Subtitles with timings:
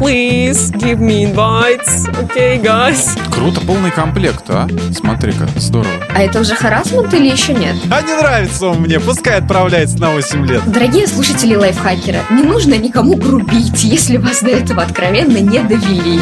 [0.00, 2.08] Please give me invites.
[2.22, 3.14] Okay, guys.
[3.30, 4.66] Круто, полный комплект, а?
[4.94, 5.92] Смотри-ка, здорово.
[6.14, 7.76] А это уже харасмент или еще нет?
[7.90, 10.62] А не нравится он мне, пускай отправляется на 8 лет.
[10.64, 16.18] Дорогие слушатели лайфхакера, не нужно никому грубить, если вас до этого откровенно не довели.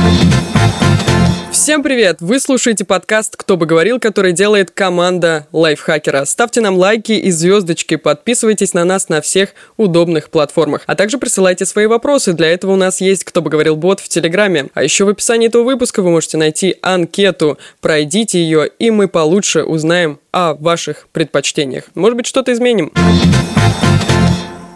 [1.60, 2.18] Всем привет!
[2.20, 6.24] Вы слушаете подкаст «Кто бы говорил», который делает команда Лайфхакера.
[6.24, 10.84] Ставьте нам лайки и звездочки, подписывайтесь на нас на всех удобных платформах.
[10.86, 12.32] А также присылайте свои вопросы.
[12.32, 14.68] Для этого у нас есть «Кто бы говорил» бот в Телеграме.
[14.74, 17.58] А еще в описании этого выпуска вы можете найти анкету.
[17.80, 21.86] Пройдите ее, и мы получше узнаем о ваших предпочтениях.
[21.96, 22.92] Может быть, что-то изменим.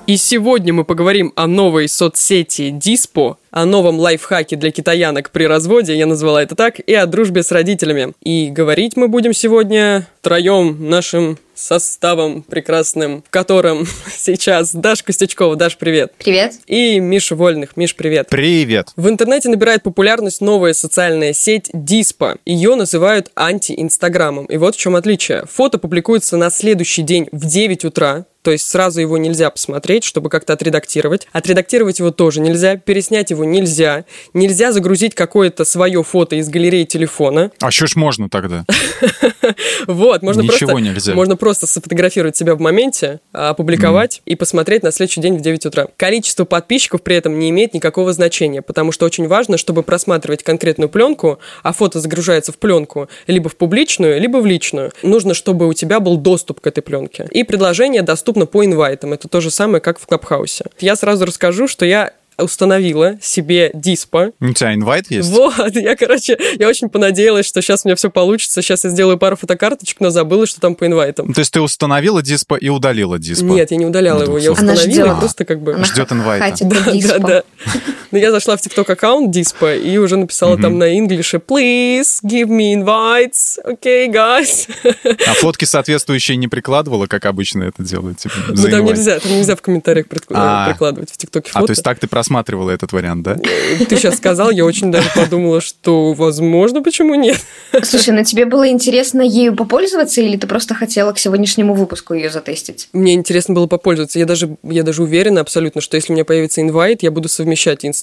[0.09, 5.95] И сегодня мы поговорим о новой соцсети Диспо, о новом лайфхаке для китаянок при разводе,
[5.95, 8.15] я назвала это так, и о дружбе с родителями.
[8.23, 15.57] И говорить мы будем сегодня троем нашим составом прекрасным, в котором сейчас Даш Костячкова.
[15.57, 16.12] Даш, привет.
[16.19, 16.55] Привет.
[16.66, 17.77] И Миша Вольных.
[17.77, 18.29] Миш, привет.
[18.30, 18.88] Привет.
[18.96, 22.37] В интернете набирает популярность новая социальная сеть Диспо.
[22.46, 24.46] Ее называют анти-инстаграмом.
[24.46, 25.45] И вот в чем отличие.
[25.46, 30.29] Фото публикуется на следующий день в 9 утра, то есть сразу его нельзя посмотреть, чтобы
[30.29, 31.29] как-то отредактировать.
[31.32, 34.04] Отредактировать его тоже нельзя, переснять его нельзя.
[34.35, 37.51] Нельзя загрузить какое-то свое фото из галереи телефона.
[37.60, 38.65] А что ж можно тогда?
[39.87, 41.15] Вот, можно Ничего нельзя.
[41.15, 45.88] Можно просто сфотографировать себя в моменте, опубликовать и посмотреть на следующий день в 9 утра.
[45.96, 50.88] Количество подписчиков при этом не имеет никакого значения, потому что очень важно, чтобы просматривать конкретную
[50.88, 54.93] пленку, а фото загружается в пленку либо в публичную, либо в личную.
[55.02, 57.26] Нужно, чтобы у тебя был доступ к этой пленке.
[57.30, 59.13] И предложение доступно по инвайтам.
[59.13, 60.66] Это то же самое, как в Клабхаусе.
[60.79, 62.13] Я сразу расскажу, что я
[62.45, 64.32] установила себе диспо.
[64.41, 65.31] У тебя инвайт есть?
[65.31, 68.62] Вот, я, короче, я очень понадеялась, что сейчас у меня все получится.
[68.62, 71.32] Сейчас я сделаю пару фотокарточек, но забыла, что там по инвайтам.
[71.32, 73.47] То есть ты установила диспо и удалила диспо?
[73.47, 75.19] Нет, я не удаляла Ну, его, я установила, ждет.
[75.19, 75.75] просто как бы...
[75.75, 76.65] Она Ждет инвайта.
[76.65, 77.43] Да, да, да.
[78.12, 82.49] Но я зашла в TikTok аккаунт Диспо и уже написала там на инглише Please give
[82.49, 84.69] me invites, okay, guys.
[85.27, 88.19] А фотки соответствующие не прикладывала, как обычно это делают?
[88.19, 90.69] Типа, Ну там нельзя, там нельзя в комментариях А.
[90.69, 91.66] прикладывать в ТикТоке А, фото.
[91.66, 93.36] то есть так ты просматривала этот вариант, да?
[93.36, 97.41] Ты сейчас сказал, я очень даже подумала, что возможно, почему нет.
[97.82, 102.31] Слушай, ну тебе было интересно ею попользоваться, или ты просто хотела к сегодняшнему выпуску ее
[102.31, 102.88] затестить?
[102.92, 104.19] Мне интересно было попользоваться.
[104.19, 107.84] Я даже, я даже уверена абсолютно, что если у меня появится инвайт, я буду совмещать
[107.84, 108.01] Инстаграм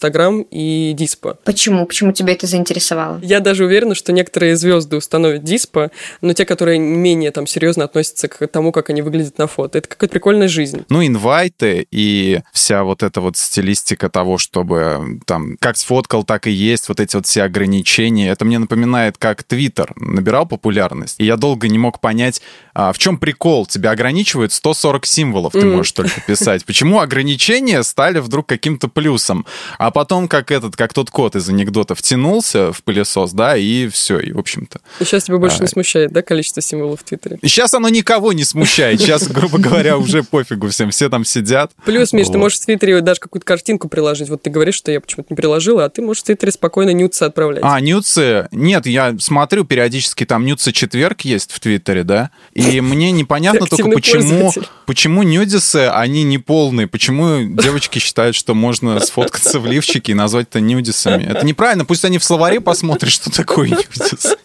[0.51, 1.37] и Диспо.
[1.43, 1.85] Почему?
[1.85, 3.19] Почему тебя это заинтересовало?
[3.21, 8.27] Я даже уверена, что некоторые звезды установят Диспо, но те, которые менее там серьезно относятся
[8.27, 9.77] к тому, как они выглядят на фото.
[9.77, 10.85] Это какая-то прикольная жизнь.
[10.89, 16.51] Ну, инвайты и вся вот эта вот стилистика того, чтобы там как сфоткал, так и
[16.51, 21.37] есть, вот эти вот все ограничения, это мне напоминает, как Твиттер набирал популярность, и я
[21.37, 22.41] долго не мог понять,
[22.73, 23.65] а, в чем прикол.
[23.65, 26.65] Тебя ограничивают 140 символов, ты можешь только писать.
[26.65, 29.45] Почему ограничения стали вдруг каким-то плюсом?
[29.77, 34.19] А потом, как этот, как тот кот из анекдота втянулся в пылесос, да, и все,
[34.19, 34.79] и в общем-то.
[34.99, 35.61] И сейчас тебя больше А.
[35.61, 37.39] не смущает, да, количество символов в Твиттере?
[37.41, 38.99] И сейчас оно никого не смущает.
[38.99, 40.91] Сейчас, грубо говоря, уже пофигу всем.
[40.91, 41.71] Все там сидят.
[41.85, 44.29] Плюс, Миш, ты можешь в Твиттере даже какую-то картинку приложить.
[44.29, 47.23] Вот ты говоришь, что я почему-то не приложила, а ты можешь в Твиттере спокойно нюцы
[47.23, 47.63] отправлять.
[47.63, 48.47] А, нюцы...
[48.51, 52.31] Нет, я смотрю, периодически там нюцы четверг есть в Твиттере, да?
[52.53, 54.51] И мне непонятно только, почему,
[54.85, 56.87] почему нюдисы, они не полные.
[56.87, 61.23] Почему девочки считают, что можно сфоткаться в лифчике и назвать это нюдисами?
[61.23, 61.85] Это неправильно.
[61.85, 64.37] Пусть они в словаре посмотрят, что такое нюдис.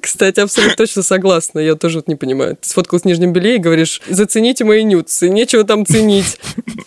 [0.00, 1.60] Кстати, абсолютно точно согласна.
[1.60, 2.56] Я тоже вот не понимаю.
[2.56, 6.38] Ты сфоткал в нижнем белье и говоришь, зацените мои нюцы, нечего там ценить.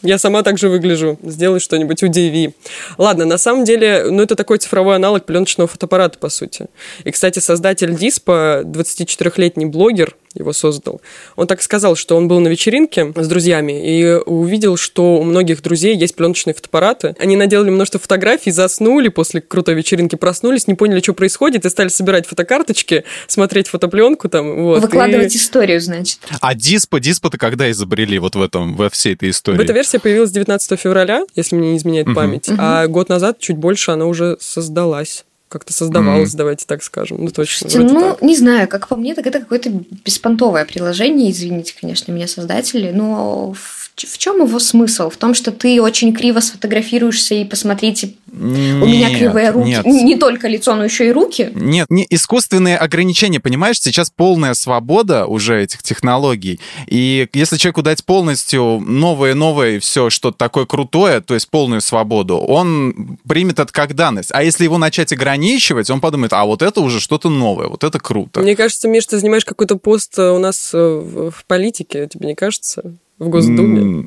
[0.02, 1.18] Я сама так же выгляжу.
[1.24, 2.54] Сделай что-нибудь, удиви.
[2.98, 6.68] Ладно, на самом деле, ну это такой цифровой аналог пленочного фотоаппарата, по сути.
[7.04, 11.02] И, кстати, создатель Диспа, 24-летний блогер, его создал.
[11.36, 15.62] Он так сказал, что он был на вечеринке с друзьями и увидел, что у многих
[15.62, 17.16] друзей есть пленочные фотоаппараты.
[17.20, 21.90] Они наделали множество фотографий, заснули после крутой вечеринки, проснулись, не поняли, что происходит, и стали
[21.90, 24.64] собирать фотокарточки, смотреть фотопленку там.
[24.64, 26.20] Вот, Выкладывать и историю, значит.
[26.42, 29.58] А диспо, диспо-то когда изобрели вот в этом, во всей этой истории?
[29.58, 34.06] Бета-версия появилась 19 февраля, если мне не изменяет память, а год назад чуть больше она
[34.06, 35.26] уже создалась.
[35.50, 37.24] Как-то создавалась, давайте так скажем.
[37.24, 37.70] Ну, точно.
[37.70, 38.22] Слушайте, ну, так.
[38.22, 39.70] не знаю, как по мне, так это какое-то
[40.04, 45.10] беспонтовое приложение, извините, конечно, меня создатели, но в, в чем его смысл?
[45.10, 49.86] В том, что ты очень криво сфотографируешься и посмотрите, у меня Нет, кривые руки, нет.
[49.86, 51.50] не только лицо, но еще и руки.
[51.56, 56.60] Нет, не искусственные ограничения, понимаешь, сейчас полная свобода уже этих технологий.
[56.86, 63.18] И если человеку дать полностью новое-новое, все что-то такое крутое, то есть полную свободу, он
[63.28, 64.30] примет это как данность.
[64.32, 68.00] А если его начать ограничивать, он подумает, а вот это уже что-то новое, вот это
[68.00, 68.42] круто.
[68.42, 72.36] Мне кажется, Миш, ты занимаешь какой-то пост э, у нас э, в политике, тебе не
[72.36, 72.98] кажется?
[73.20, 74.06] В Госдуме.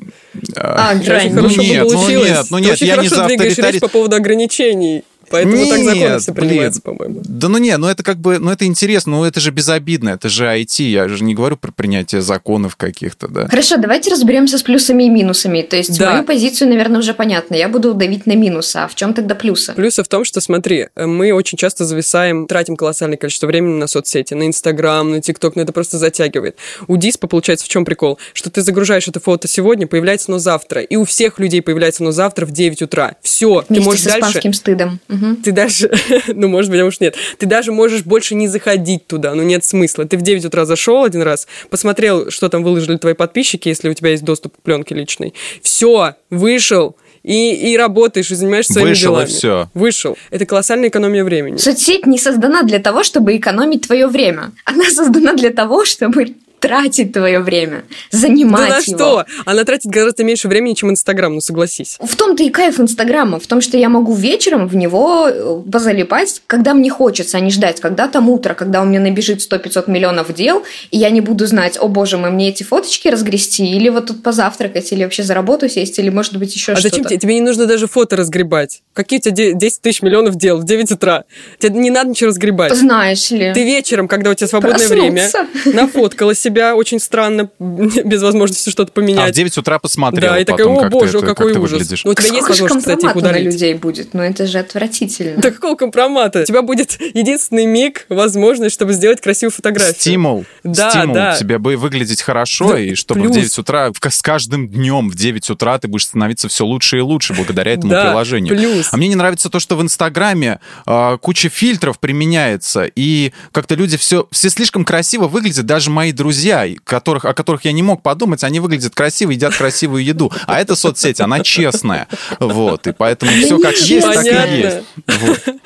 [0.55, 2.09] А, очень хорошо ну нет, получилось.
[2.09, 3.73] Ну нет, ну Ты нет, очень я не хорошо за двигаешь авторитаризм.
[3.73, 5.03] речь по поводу ограничений.
[5.31, 7.21] Поэтому так Нет, законы все принимаются, по-моему.
[7.23, 10.29] Да ну не, ну это как бы, ну это интересно, ну это же безобидно, это
[10.29, 13.47] же IT, я же не говорю про принятие законов каких-то, да.
[13.47, 15.61] Хорошо, давайте разберемся с плюсами и минусами.
[15.61, 16.11] То есть Да.
[16.11, 17.55] мою позицию, наверное, уже понятно.
[17.55, 18.77] Я буду давить на минусы.
[18.77, 19.73] А в чем тогда плюсы?
[19.73, 24.33] Плюсы в том, что, смотри, мы очень часто зависаем, тратим колоссальное количество времени на соцсети,
[24.33, 26.57] на Инстаграм, на ТикТок, но это просто затягивает.
[26.87, 28.19] У Диспа получается в чем прикол?
[28.33, 30.81] Что ты загружаешь это фото сегодня, появляется оно завтра.
[30.81, 33.15] И у всех людей появляется оно завтра в 9 утра.
[33.21, 34.19] Все, ты Вместе можешь с дальше...
[34.19, 34.99] испанским стыдом.
[35.21, 35.37] Мгм.
[35.37, 35.91] Ты даже,
[36.27, 39.63] ну, может быть, а может нет, ты даже можешь больше не заходить туда, ну, нет
[39.63, 40.05] смысла.
[40.05, 43.93] Ты в 9 утра зашел один раз, посмотрел, что там выложили твои подписчики, если у
[43.93, 45.33] тебя есть доступ к пленке личной.
[45.61, 49.27] Все, вышел, и, и работаешь, и занимаешься своими Вышел, и делами.
[49.27, 49.69] всё.
[49.75, 50.17] Вышел.
[50.31, 51.57] Это колоссальная экономия времени.
[51.57, 54.51] Соцсеть не создана для того, чтобы экономить твое время.
[54.65, 58.97] Она создана для того, чтобы тратить твое время, занимать Да на его.
[58.97, 59.25] что?
[59.45, 61.97] Она тратит гораздо меньше времени, чем Инстаграм, ну согласись.
[61.99, 66.41] В том-то и кайф Инстаграма, в том, что я могу вечером в него э, позалипать,
[66.47, 70.33] когда мне хочется, а не ждать, когда там утро, когда у меня набежит 100-500 миллионов
[70.33, 74.05] дел, и я не буду знать, о боже мой, мне эти фоточки разгрести, или вот
[74.07, 76.89] тут позавтракать, или вообще за работу сесть, или может быть еще А что-то.
[76.95, 77.17] зачем тебе?
[77.19, 78.83] Тебе не нужно даже фото разгребать.
[78.93, 81.23] Какие у тебя де- 10 тысяч миллионов дел в 9 утра?
[81.57, 82.75] Тебе не надо ничего разгребать.
[82.75, 83.51] Знаешь ли.
[83.53, 85.71] Ты вечером, когда у тебя свободное время, Проснуться.
[85.73, 89.33] нафоткала себя очень странно, без возможности что-то А в поменять.
[89.35, 91.59] 9 утра посмотрел да, и такая, потом, о как ты боже, это- как какой ты
[91.59, 91.71] ужас.
[91.73, 92.03] выглядишь.
[92.05, 93.45] Ну, у тебя есть Сколько же возможность, кстати, их удалить.
[93.45, 94.13] людей будет?
[94.13, 95.41] Ну, это же отвратительно.
[95.41, 96.41] Да какого компромата?
[96.41, 99.95] У тебя будет единственный миг, возможность, чтобы сделать красивую фотографию.
[99.95, 100.45] Стимул.
[100.63, 101.35] Да, Стимул да.
[101.37, 103.31] тебе бы выглядеть хорошо, Да, и чтобы плюс.
[103.31, 106.97] в 9 утра, в- с каждым днем в 9 утра ты будешь становиться все лучше
[106.97, 108.55] и лучше благодаря этому Да, приложению.
[108.55, 108.89] плюс.
[108.91, 113.97] А мне не нравится то, что в Инстаграме а, куча фильтров применяется, и как-то люди
[113.97, 118.01] все, все слишком красиво выглядят, даже мои друзья, и которых, о которых я не мог
[118.01, 120.31] подумать, они выглядят красиво, едят красивую еду.
[120.47, 122.07] А эта соцсеть, она честная.
[122.39, 124.77] Вот, и поэтому все как есть, так и есть.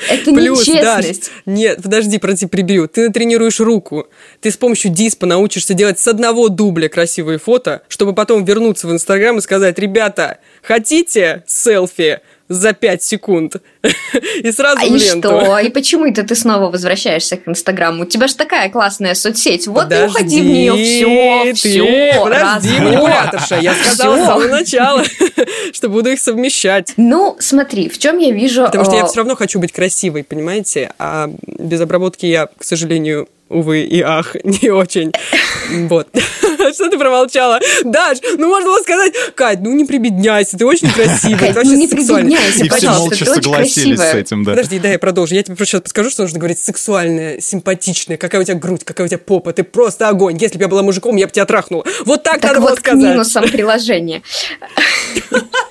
[0.10, 1.31] Это Плюс, честность.
[1.45, 2.88] нет, подожди, прости, прибью.
[2.88, 4.07] Ты натренируешь руку.
[4.42, 8.92] Ты с помощью диспа научишься делать с одного дубля красивые фото, чтобы потом вернуться в
[8.92, 13.56] Инстаграм и сказать, ребята, хотите селфи за 5 секунд?
[14.44, 15.27] И сразу А в и ленту.
[15.30, 15.59] что?
[15.59, 18.03] И почему это ты снова возвращаешься к Инстаграму?
[18.03, 19.68] У тебя же такая классная соцсеть.
[19.68, 20.74] Вот и Подожди, уходи в нее.
[20.74, 22.21] Все, ты, все.
[22.24, 23.56] Подожди, манипуляторша.
[23.57, 25.03] Я сказала с самого начала,
[25.74, 26.94] что буду их совмещать.
[26.97, 28.65] Ну, смотри, в чем я вижу...
[28.65, 30.91] Потому что я э, все равно хочу быть красивой, понимаете?
[31.00, 35.12] А без обработки я, к сожалению, увы и ах, не очень.
[35.88, 36.07] Вот.
[36.74, 37.59] Что ты промолчала?
[37.83, 41.88] Даш, ну можно было сказать, Кать, ну не прибедняйся, ты очень красивая, Кать, ну не
[41.88, 44.21] прибедняйся, И все молча согласились с красивая.
[44.21, 44.51] этим, да.
[44.51, 45.36] Подожди, да, я продолжу.
[45.36, 49.06] Я тебе просто сейчас подскажу, что нужно говорить сексуальная, симпатичная, какая у тебя грудь, какая
[49.06, 50.38] у тебя попа, ты просто огонь.
[50.39, 51.86] Если бы я была мужиком, я бы тебя трахнула.
[52.06, 53.03] Вот так, Так надо было вот, к сказать.
[53.03, 54.21] минусам приложения.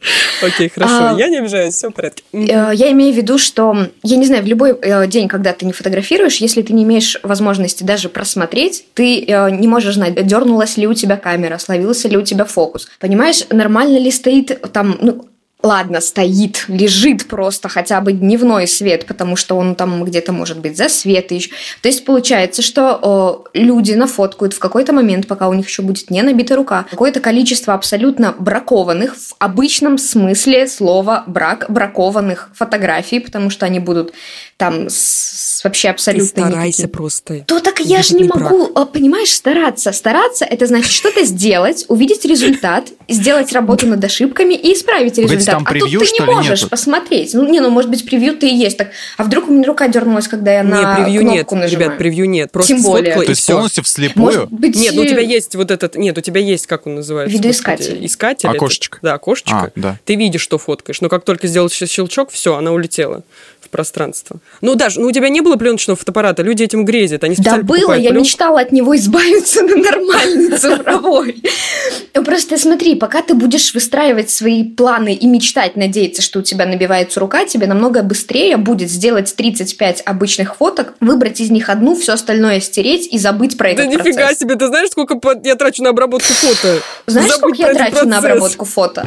[0.42, 2.22] Окей, хорошо, А, я не обижаюсь, все в порядке.
[2.32, 5.66] Э, Я имею в виду, что, я не знаю, в любой э, день, когда ты
[5.66, 10.76] не фотографируешь, если ты не имеешь возможности даже просмотреть, ты э, не можешь знать, дернулась
[10.76, 12.88] ли у тебя камера, словился ли у тебя фокус.
[12.98, 15.26] Понимаешь, нормально ли стоит там, ну,
[15.62, 20.76] ладно, стоит, лежит просто хотя бы дневной свет, потому что он там где-то может быть
[20.76, 21.50] за свет еще.
[21.82, 26.10] То есть получается, что э, люди нафоткают в какой-то момент, пока у них еще будет
[26.10, 33.50] не набита рука, какое-то количество абсолютно бракованных в обычном смысле слова брак, бракованных фотографий, потому
[33.50, 34.12] что они будут
[34.56, 36.44] там с, с вообще абсолютно...
[36.44, 36.96] Ты старайся никаким.
[36.96, 37.44] просто.
[37.46, 38.92] То так я же не могу, брак.
[38.92, 39.92] понимаешь, стараться.
[39.92, 45.52] Стараться– это значит что-то сделать, увидеть результат, сделать работу над ошибками и исправить результат 50.
[45.52, 46.70] Там а тут ты не можешь нету?
[46.70, 47.34] посмотреть.
[47.34, 48.76] Ну, не, ну, может быть, превью-то и есть.
[48.76, 51.70] Так, а вдруг у меня рука дернулась, когда я на не, на превью нет, нажимаю?
[51.70, 52.50] ребят, превью нет.
[52.50, 53.14] Просто Тем более.
[53.14, 53.54] То есть все.
[53.54, 54.24] полностью вслепую?
[54.24, 54.76] Может быть...
[54.76, 55.96] Нет, ну, у тебя есть вот этот...
[55.96, 57.36] Нет, у тебя есть, как он называется?
[57.36, 57.84] Видоискатель.
[57.84, 58.48] Господи, искатель.
[58.48, 58.96] А, окошечко.
[58.98, 59.56] Этот, да, окошечко.
[59.56, 59.98] А, да.
[60.04, 61.00] Ты видишь, что фоткаешь.
[61.00, 63.22] Но как только сделал щелчок, все, она улетела
[63.60, 64.38] в пространство.
[64.60, 67.66] Ну, даже, ну у тебя не было пленочного фотоаппарата, люди этим грезят, они специально Да
[67.66, 68.20] было, я пленку.
[68.20, 71.42] мечтала от него избавиться на нормальный цифровой.
[72.24, 77.18] Просто смотри, пока ты будешь выстраивать свои планы и мечтать, надеяться, что у тебя набивается
[77.18, 82.60] рука, тебе намного быстрее будет сделать 35 обычных фоток, выбрать из них одну, все остальное
[82.60, 84.38] стереть и забыть про Да этот нифига процесс.
[84.40, 86.80] себе, ты знаешь, сколько я трачу на обработку фото?
[87.06, 88.24] Знаешь, Забудь сколько я трачу на процесс.
[88.24, 89.06] обработку фото?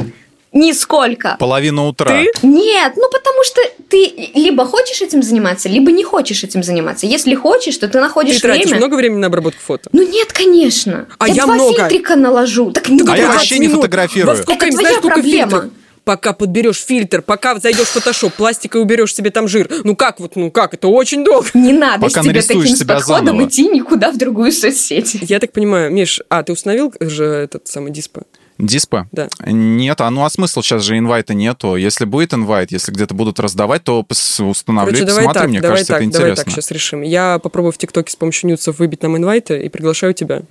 [0.52, 1.36] Нисколько.
[1.40, 2.08] Половина утра.
[2.10, 2.28] Ты?
[2.46, 7.06] Нет, ну потому что ты либо хочешь этим заниматься, либо не хочешь этим заниматься.
[7.06, 8.78] Если хочешь, то ты находишь Ты тратишь время.
[8.78, 9.90] много времени на обработку фото?
[9.92, 11.06] Ну нет, конечно.
[11.18, 11.76] А я я два много.
[11.76, 12.70] фильтрика наложу.
[12.70, 13.76] Так, ну, А я 20 вообще не минут.
[13.82, 14.36] фотографирую.
[14.36, 15.50] Во сколько, Это не твоя знаешь, проблема.
[15.50, 15.64] фильтров?
[16.04, 19.70] Пока подберешь фильтр, пока зайдешь в фотошоп, пластикой уберешь себе там жир.
[19.84, 21.48] Ну как вот, ну как, это очень долго.
[21.54, 23.48] Не надо Пока с тебе нарисуешь таким себя подходом заново.
[23.48, 25.16] идти никуда в другую соцсеть.
[25.22, 28.22] Я так понимаю, Миш, а ты установил же этот самый диспо?
[28.58, 29.08] Диспо?
[29.10, 29.28] Да.
[29.46, 31.74] Нет, а ну а смысл сейчас же инвайта нету.
[31.74, 34.06] Если будет инвайт, если где-то будут раздавать, то
[34.38, 35.40] установлю Короче, и давай посмотрю.
[35.40, 36.44] так, Мне давай кажется, так, это давай интересно.
[36.44, 37.02] так сейчас решим.
[37.02, 40.42] Я попробую в ТикТоке с помощью нюцев выбить нам инвайты и приглашаю тебя.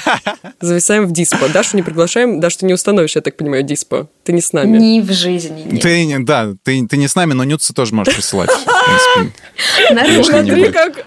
[0.60, 1.48] Зависаем в диспо.
[1.48, 4.08] Дашу не приглашаем, Дашу ты не установишь, я так понимаю, диспо.
[4.24, 4.78] Ты не с нами.
[4.78, 5.82] Ни в жизни нет.
[5.82, 8.50] Ты, не- да, ты, ты не с нами, но нюцы тоже можешь присылать.
[8.50, 9.30] в.
[10.24, 11.04] Смотри, как...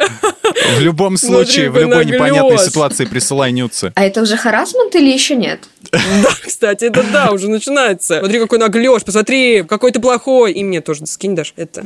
[0.79, 3.91] Любом случае, в любой непонятной ситуации присылай нюцы.
[3.95, 5.61] А это уже харасмент или еще нет?
[6.45, 8.19] Кстати, это да, уже начинается.
[8.19, 10.51] Смотри, какой наглешь, посмотри, какой ты плохой.
[10.53, 11.83] И мне тоже скинь, Даш, это.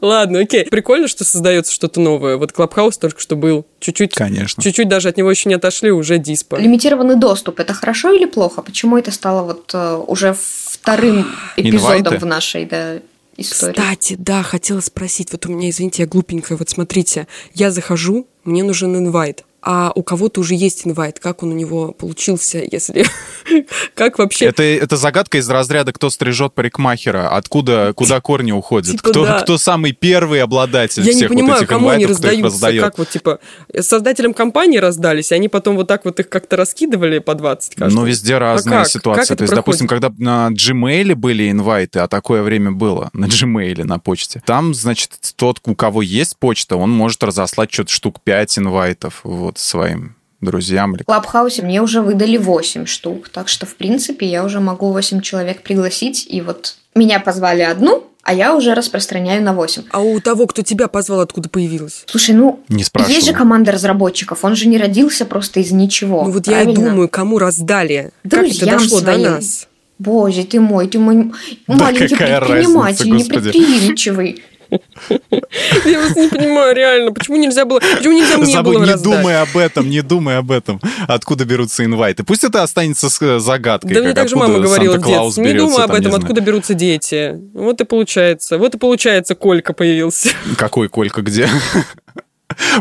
[0.00, 0.64] Ладно, окей.
[0.66, 2.36] Прикольно, что создается что-то новое.
[2.36, 3.66] Вот Клабхаус только что был.
[3.80, 4.12] Чуть-чуть.
[4.14, 4.62] Конечно.
[4.62, 6.56] Чуть-чуть даже от него еще не отошли, уже диспо.
[6.56, 8.62] Лимитированный доступ это хорошо или плохо?
[8.62, 12.18] Почему это стало вот э, уже вторым эпизодом Инвайты?
[12.18, 12.96] в нашей да,
[13.36, 13.72] истории?
[13.72, 15.32] Кстати, да, хотела спросить.
[15.32, 16.58] Вот у меня, извините, я глупенькая.
[16.58, 19.44] Вот смотрите, я захожу, мне нужен инвайт.
[19.68, 21.18] А у кого-то уже есть инвайт.
[21.18, 23.04] Как он у него получился, если...
[23.96, 24.44] Как вообще...
[24.44, 29.40] Это, это загадка из разряда, кто стрижет парикмахера, откуда, куда корни уходят, Типа кто, да.
[29.40, 32.44] кто самый первый обладатель Я не всех вот понимаю, этих кому они инвайтов, кто их
[32.44, 32.54] раздаются.
[32.54, 32.84] раздает.
[32.84, 33.38] Как вот, типа,
[33.80, 37.96] создателям компании раздались, и они потом вот так вот их как-то раскидывали по 20 каждый.
[37.96, 38.88] Ну, везде разные А как?
[38.88, 39.28] ситуации.
[39.30, 43.82] Как То есть, допустим, когда на Gmail были инвайты, а такое время было на Gmail,
[43.82, 48.58] на почте, там, значит, тот, у кого есть почта, он может разослать что-то штук 5
[48.58, 50.94] инвайтов вот своим друзьям.
[50.94, 55.20] В Клабхаусе мне уже выдали 8 штук, так что, в принципе, я уже могу 8
[55.20, 59.84] человек пригласить, и вот меня позвали одну, а я уже распространяю на 8.
[59.90, 62.02] А у того, кто тебя позвал, откуда появилась?
[62.06, 66.24] Слушай, ну, Не есть же команда разработчиков, он же не родился просто из ничего.
[66.24, 66.90] ну вот я и правильно?
[66.90, 68.10] думаю, кому раздали?
[68.22, 69.22] как это Друзьям дошло своим.
[69.22, 69.68] до нас?
[69.98, 71.32] Боже ты мой, ты мой
[71.66, 74.42] маленький какая предприниматель, разница, непредприимчивый.
[74.70, 77.78] Я просто не понимаю, реально, почему нельзя было...
[77.80, 79.18] Почему нельзя мне Забудь, было не раздать?
[79.20, 80.80] думай об этом, не думай об этом.
[81.08, 82.24] Откуда берутся инвайты?
[82.24, 83.94] Пусть это останется с- э, загадкой.
[83.94, 85.44] Да мне так же мама говорила в детстве.
[85.44, 87.38] Не думай об этом, откуда берутся дети.
[87.54, 88.58] Вот и получается.
[88.58, 90.30] Вот и получается, Колька появился.
[90.56, 91.48] Какой Колька где?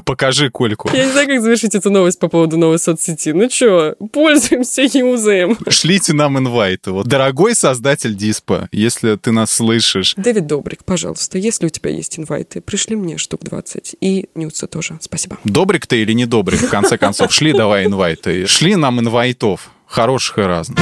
[0.03, 0.89] Покажи Кольку.
[0.93, 3.29] Я не знаю, как завершить эту новость по поводу новой соцсети.
[3.29, 5.57] Ну что, пользуемся, юзаем.
[5.69, 6.91] Шлите нам инвайты.
[6.91, 12.19] Вот, дорогой создатель Диспа, если ты нас слышишь, Дэвид Добрик, пожалуйста, если у тебя есть
[12.19, 13.95] инвайты, пришли мне штук 20.
[14.01, 14.97] И Нюца тоже.
[15.01, 15.37] Спасибо.
[15.43, 18.47] добрик ты или не добрик, в конце концов, шли давай инвайты.
[18.47, 20.79] Шли нам инвайтов, хороших и разных.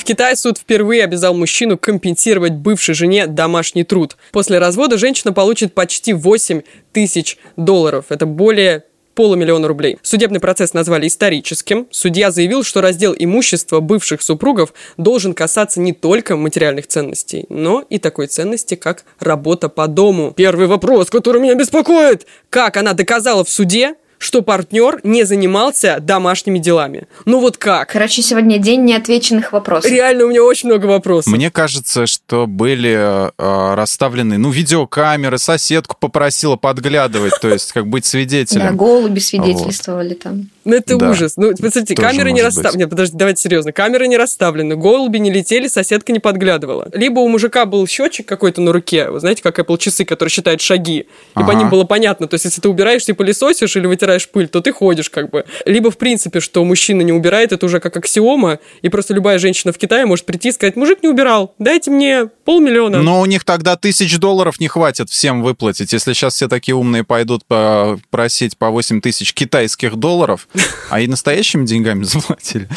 [0.00, 4.16] В Китае суд впервые обязал мужчину компенсировать бывшей жене домашний труд.
[4.32, 8.06] После развода женщина получит почти 8 тысяч долларов.
[8.08, 9.98] Это более полумиллиона рублей.
[10.00, 11.86] Судебный процесс назвали историческим.
[11.90, 17.98] Судья заявил, что раздел имущества бывших супругов должен касаться не только материальных ценностей, но и
[17.98, 20.32] такой ценности, как работа по дому.
[20.34, 22.26] Первый вопрос, который меня беспокоит.
[22.48, 27.04] Как она доказала в суде, что партнер не занимался домашними делами?
[27.24, 27.88] Ну вот как?
[27.88, 29.90] Короче, сегодня день неотвеченных вопросов.
[29.90, 31.32] Реально, у меня очень много вопросов.
[31.32, 38.04] Мне кажется, что были э, расставлены, ну, видеокамеры, соседку попросила подглядывать, то есть как быть
[38.04, 38.76] Да, свидетелем.
[38.76, 40.50] голуби свидетельствовали там.
[40.64, 41.10] Ну, это Да.
[41.10, 41.34] ужас.
[41.36, 42.80] Ну, посмотрите, Тоже камеры не расставлены.
[42.80, 43.72] Нет, подожди, давайте серьезно.
[43.72, 46.88] Камеры не расставлены, голуби не летели, соседка не подглядывала.
[46.92, 50.60] Либо у мужика был счетчик какой-то на руке, вы знаете, как Apple часы, которые считают
[50.60, 51.06] шаги,
[51.38, 52.26] и по ним было понятно.
[52.28, 55.44] То есть, если ты убираешься и пылесосишь или вытираешь пыль, то ты ходишь как бы.
[55.64, 59.72] Либо, в принципе, что мужчина не убирает, это уже как аксиома, и просто любая женщина
[59.72, 63.02] в Китае может прийти и сказать, мужик не убирал, дайте мне полмиллиона.
[63.02, 65.92] Но у них тогда тысяч долларов не хватит всем выплатить.
[65.92, 70.48] Если сейчас все такие умные пойдут по- просить по 8 тысяч китайских долларов,
[70.90, 72.68] а и настоящими деньгами заплатили.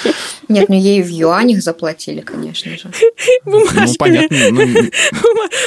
[0.47, 2.91] Нет, ну ей в юанях заплатили, конечно же.
[3.45, 3.63] Ну,
[3.97, 4.37] понятно.
[4.51, 4.67] ну,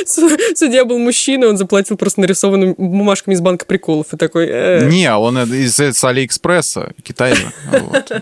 [0.06, 4.46] Су- Судья был мужчина, он заплатил просто нарисованными бумажками из банка приколов и такой...
[4.50, 7.52] э, Не, он из, из Алиэкспресса, Китай же.
[7.70, 8.12] вот.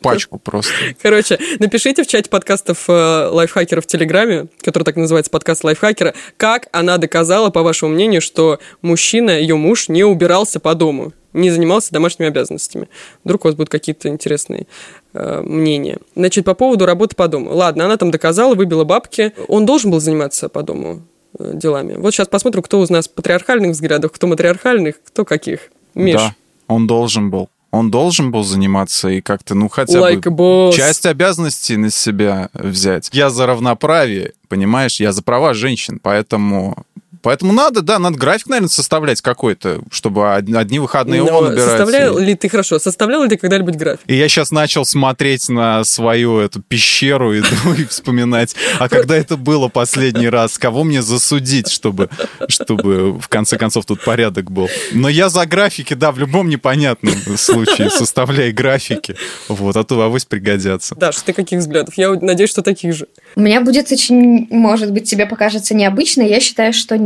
[0.00, 0.72] Пачку просто.
[1.00, 6.68] Короче, напишите в чате подкастов э, лайфхакера в Телеграме, который так называется подкаст лайфхакера, как
[6.72, 11.92] она доказала, по вашему мнению, что мужчина, ее муж, не убирался по дому, не занимался
[11.92, 12.88] домашними обязанностями.
[13.24, 14.66] Вдруг у вас будут какие-то интересные
[15.12, 15.98] э, мнения.
[16.16, 17.52] Значит, по поводу работы по дому.
[17.52, 19.32] Ладно, она там доказала, выбила бабки.
[19.48, 21.02] Он должен был заниматься по дому
[21.38, 21.94] э, делами.
[21.98, 25.70] Вот сейчас посмотрим, кто из нас патриархальных взглядов, кто матриархальных, кто каких.
[25.94, 26.34] Миш, Да,
[26.68, 27.48] он должен был.
[27.70, 30.72] Он должен был заниматься и как-то, ну, хотя Like бы boss.
[30.74, 33.10] часть обязанностей на себя взять.
[33.12, 35.00] Я за равноправие, понимаешь?
[35.00, 36.76] Я за права женщин, поэтому
[37.24, 41.70] Поэтому надо, да, надо график, наверное, составлять какой-то, чтобы одни выходные Но он убирать.
[41.70, 44.02] Составлял ли ты, хорошо, составлял ли ты когда-нибудь график?
[44.06, 47.38] И я сейчас начал смотреть на свою эту пещеру и,
[47.78, 52.10] и вспоминать, а когда это было последний раз, кого мне засудить, чтобы,
[52.48, 54.68] чтобы в конце концов тут порядок был.
[54.92, 59.16] Но я за графики, да, в любом непонятном случае составляй графики,
[59.48, 60.94] вот, а то авось пригодятся.
[60.94, 61.94] Даш, ты каких взглядов?
[61.96, 63.06] Я надеюсь, что таких же.
[63.34, 66.20] У меня будет очень, может быть, тебе покажется необычно.
[66.20, 66.98] Я считаю, что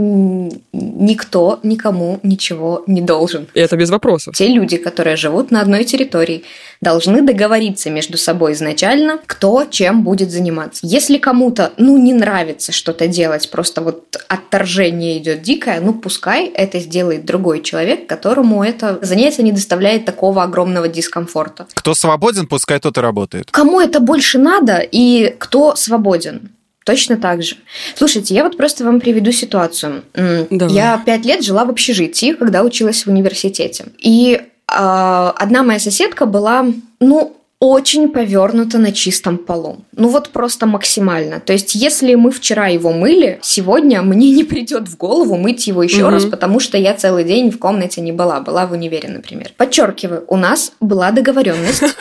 [0.72, 3.46] никто никому ничего не должен.
[3.54, 4.34] И это без вопросов.
[4.34, 6.44] Те люди, которые живут на одной территории,
[6.80, 10.80] должны договориться между собой изначально, кто чем будет заниматься.
[10.86, 16.78] Если кому-то, ну, не нравится что-то делать, просто вот отторжение идет дикое, ну, пускай это
[16.78, 21.66] сделает другой человек, которому это занятие не доставляет такого огромного дискомфорта.
[21.74, 23.50] Кто свободен, пускай тот и работает.
[23.50, 26.50] Кому это больше надо и кто свободен?
[26.88, 27.57] Точно так же.
[27.97, 30.04] Слушайте, я вот просто вам приведу ситуацию.
[30.14, 30.75] Давай.
[30.75, 33.85] Я пять лет жила в общежитии, когда училась в университете.
[33.99, 36.64] И э, одна моя соседка была,
[36.99, 39.84] ну, очень повернуто на чистом полу.
[39.92, 41.40] Ну вот просто максимально.
[41.40, 45.82] То есть, если мы вчера его мыли, сегодня мне не придет в голову мыть его
[45.82, 46.12] еще угу.
[46.12, 49.50] раз, потому что я целый день в комнате не была, была в универе, например.
[49.56, 51.82] Подчеркиваю, у нас была договоренность.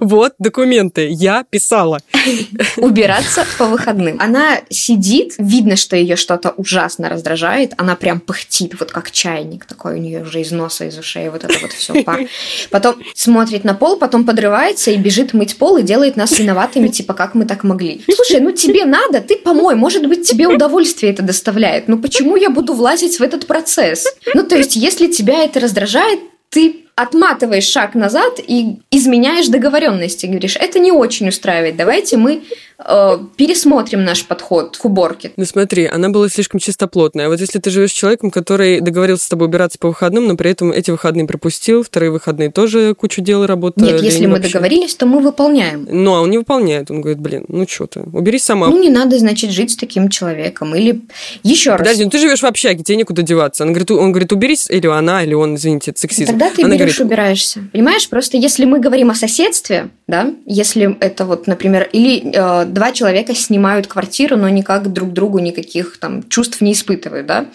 [0.00, 2.00] Вот документы, я писала.
[2.76, 4.16] Убираться по выходным.
[4.20, 9.94] Она сидит, видно, что ее что-то ужасно раздражает, она прям пыхтит, вот как чайник такой
[9.94, 12.20] у нее уже из носа, из ушей, вот это вот все пар.
[12.70, 17.14] Потом смотрит на пол, потом подрывается и бежит мыть пол и делает нас виноватыми, типа,
[17.14, 18.02] как мы так могли.
[18.14, 21.88] Слушай, ну тебе надо, ты помой, может быть, тебе удовольствие это доставляет.
[21.88, 24.06] Ну почему я буду влазить в этот процесс?
[24.34, 26.20] Ну, то есть, если тебя это раздражает,
[26.50, 30.26] ты отматываешь шаг назад и изменяешь договоренности.
[30.26, 32.42] Говоришь, это не очень устраивает, давайте мы
[32.78, 35.32] э, пересмотрим наш подход к уборке.
[35.36, 37.28] Ну смотри, она была слишком чистоплотная.
[37.28, 40.50] Вот если ты живешь с человеком, который договорился с тобой убираться по выходным, но при
[40.50, 43.80] этом эти выходные пропустил, вторые выходные тоже кучу дел работы.
[43.80, 44.52] Нет, если мы вообще...
[44.52, 45.86] договорились, то мы выполняем.
[45.90, 46.90] Ну, а он не выполняет.
[46.90, 48.68] Он говорит, блин, ну что ты, уберись сама.
[48.68, 50.74] Ну, не надо, значит, жить с таким человеком.
[50.74, 51.00] Или
[51.42, 51.80] еще раз.
[51.80, 53.64] Подожди, ну ты живешь в общаге, тебе некуда деваться.
[53.64, 56.32] Он говорит, он говорит, уберись, или она, или он, извините, это сексизм.
[56.32, 57.60] Тогда ты она берешь, говорит, убираешься.
[57.72, 62.92] Понимаешь, просто если мы говорим о соседстве, да, если это вот, например, или э, два
[62.92, 67.46] человека снимают квартиру, но никак друг другу никаких там чувств не испытывают, да,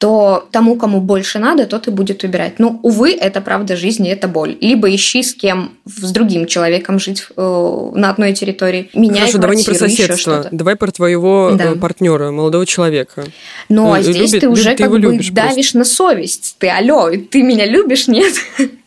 [0.00, 2.54] то тому, кому больше надо, тот и будет убирать.
[2.58, 4.56] Ну, увы, это правда жизни, это боль.
[4.58, 8.88] Либо ищи с кем, с другим человеком жить э, на одной территории.
[8.94, 11.74] Меняй Хорошо, давай не про соседство, давай про твоего э, да.
[11.74, 13.26] партнера, молодого человека.
[13.68, 15.78] Ну, а здесь любит, ты уже как бы давишь просто.
[15.78, 16.56] на совесть.
[16.58, 18.32] Ты, алло, ты меня любишь, нет?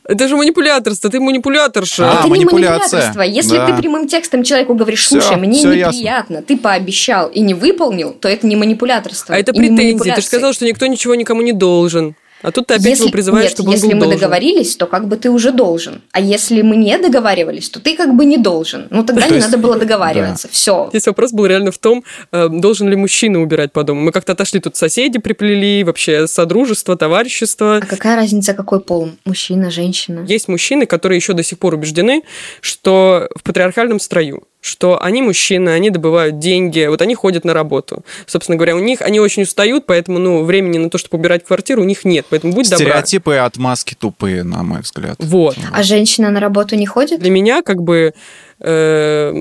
[0.06, 2.12] Это же манипуляторство, ты манипуляторша.
[2.12, 3.22] А, это не манипуляторство.
[3.22, 3.68] Если да.
[3.68, 6.42] ты прямым текстом человеку говоришь, слушай, все, мне все неприятно, ясно.
[6.42, 9.34] ты пообещал и не выполнил, то это не манипуляторство.
[9.34, 10.12] А это претензии.
[10.12, 12.16] Ты же сказал, что никто ничего никому не должен.
[12.44, 14.20] А тут ты опять если, его призываешь, нет, чтобы если он был мы должен.
[14.20, 16.02] договорились, то как бы ты уже должен.
[16.12, 18.88] А если мы не договаривались, то ты как бы не должен.
[18.90, 20.48] Ну тогда то не есть, надо было договариваться.
[20.48, 20.54] Да.
[20.54, 20.88] Все.
[20.90, 24.02] Здесь вопрос был реально в том, э, должен ли мужчина убирать по дому.
[24.02, 27.78] Мы как-то отошли тут соседи приплели, вообще содружество, товарищество.
[27.78, 29.10] А какая разница, какой пол?
[29.26, 30.26] Мужчина, женщина?
[30.28, 32.24] Есть мужчины, которые еще до сих пор убеждены,
[32.62, 38.06] что в патриархальном строю что они мужчины, они добывают деньги, вот они ходят на работу.
[38.26, 41.82] Собственно говоря, у них они очень устают, поэтому ну, времени на то, чтобы убирать квартиру,
[41.82, 42.26] у них нет.
[42.30, 42.86] Поэтому будь добра.
[42.86, 45.18] Стереотипы и отмазки тупые, на мой взгляд.
[45.20, 45.58] Вот.
[45.74, 47.20] А женщина на работу не ходит?
[47.20, 48.14] Для меня как бы...
[48.62, 49.32] Э,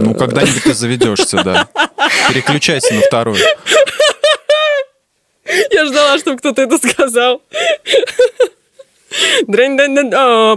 [0.00, 1.68] ну, когда-нибудь ты заведешься, да.
[2.28, 3.38] Переключайся на второй.
[5.70, 7.40] Я ждала, чтобы кто-то это сказал.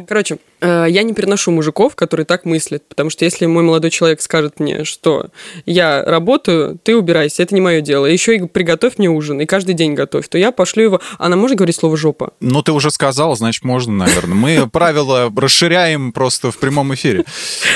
[0.08, 4.60] Короче, я не переношу мужиков, которые так мыслят, потому что если мой молодой человек скажет
[4.60, 5.28] мне, что
[5.66, 9.76] я работаю, ты убирайся, это не мое дело, еще и приготовь мне ужин, и каждый
[9.76, 11.02] день готовь, то я пошлю его...
[11.18, 12.34] Она может говорить слово «жопа»?
[12.40, 14.36] Ну, ты уже сказал, значит, можно, наверное.
[14.36, 17.26] Мы правила расширяем просто в прямом эфире.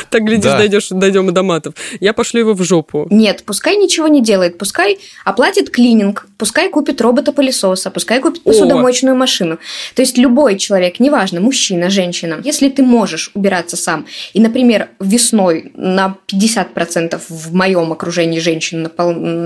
[0.09, 1.73] Так, глядишь, дойдешь, дойдем и до матов.
[1.99, 3.07] Я пошлю его в жопу.
[3.09, 9.59] Нет, пускай ничего не делает, пускай оплатит клининг, пускай купит робота-пылесоса, пускай купит посудомоечную машину.
[9.95, 14.05] То есть любой человек, неважно, мужчина, женщина, если ты можешь убираться сам.
[14.31, 18.89] И, например, весной на 50% в моем окружении женщин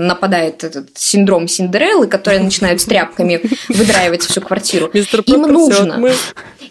[0.06, 4.86] нападает этот синдром Синдереллы, которые начинают с тряпками выдраивать всю квартиру.
[4.86, 6.14] Им нужно.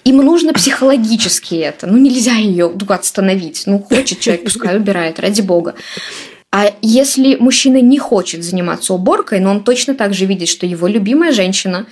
[0.06, 1.86] Им нужно психологически это.
[1.86, 3.64] Ну, нельзя ее остановить.
[3.66, 5.76] Ну, хочет человек, пускай убирает, ради бога.
[6.56, 10.86] А если мужчина не хочет заниматься уборкой, но он точно так же видит, что его
[10.86, 11.88] любимая женщина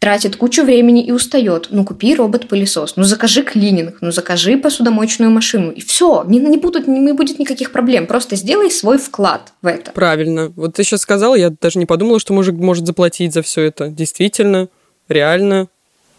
[0.00, 5.70] тратит кучу времени и устает, ну купи робот-пылесос, ну закажи клининг, ну закажи посудомоечную машину,
[5.70, 9.92] и все, не, не, будут, не будет никаких проблем, просто сделай свой вклад в это.
[9.92, 10.52] Правильно.
[10.56, 13.90] Вот ты сейчас сказала, я даже не подумала, что мужик может заплатить за все это.
[13.90, 14.70] Действительно,
[15.08, 15.68] реально.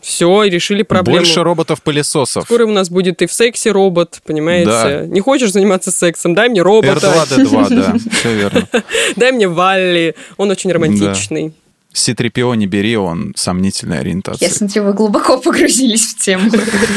[0.02, 1.20] Все, и решили проблему.
[1.20, 2.44] Больше роботов-пылесосов.
[2.44, 4.70] Скоро у нас будет и в сексе робот, понимаете?
[4.70, 5.02] Да.
[5.06, 6.34] Не хочешь заниматься сексом?
[6.34, 7.08] Дай мне робота.
[7.08, 8.68] R2-D2, да, все верно.
[9.16, 10.16] Дай мне Валли.
[10.38, 11.54] Он очень романтичный.
[11.94, 14.46] C-3PO не бери, он сомнительной ориентации.
[14.46, 16.50] Я смотрю, вы глубоко погрузились в тему.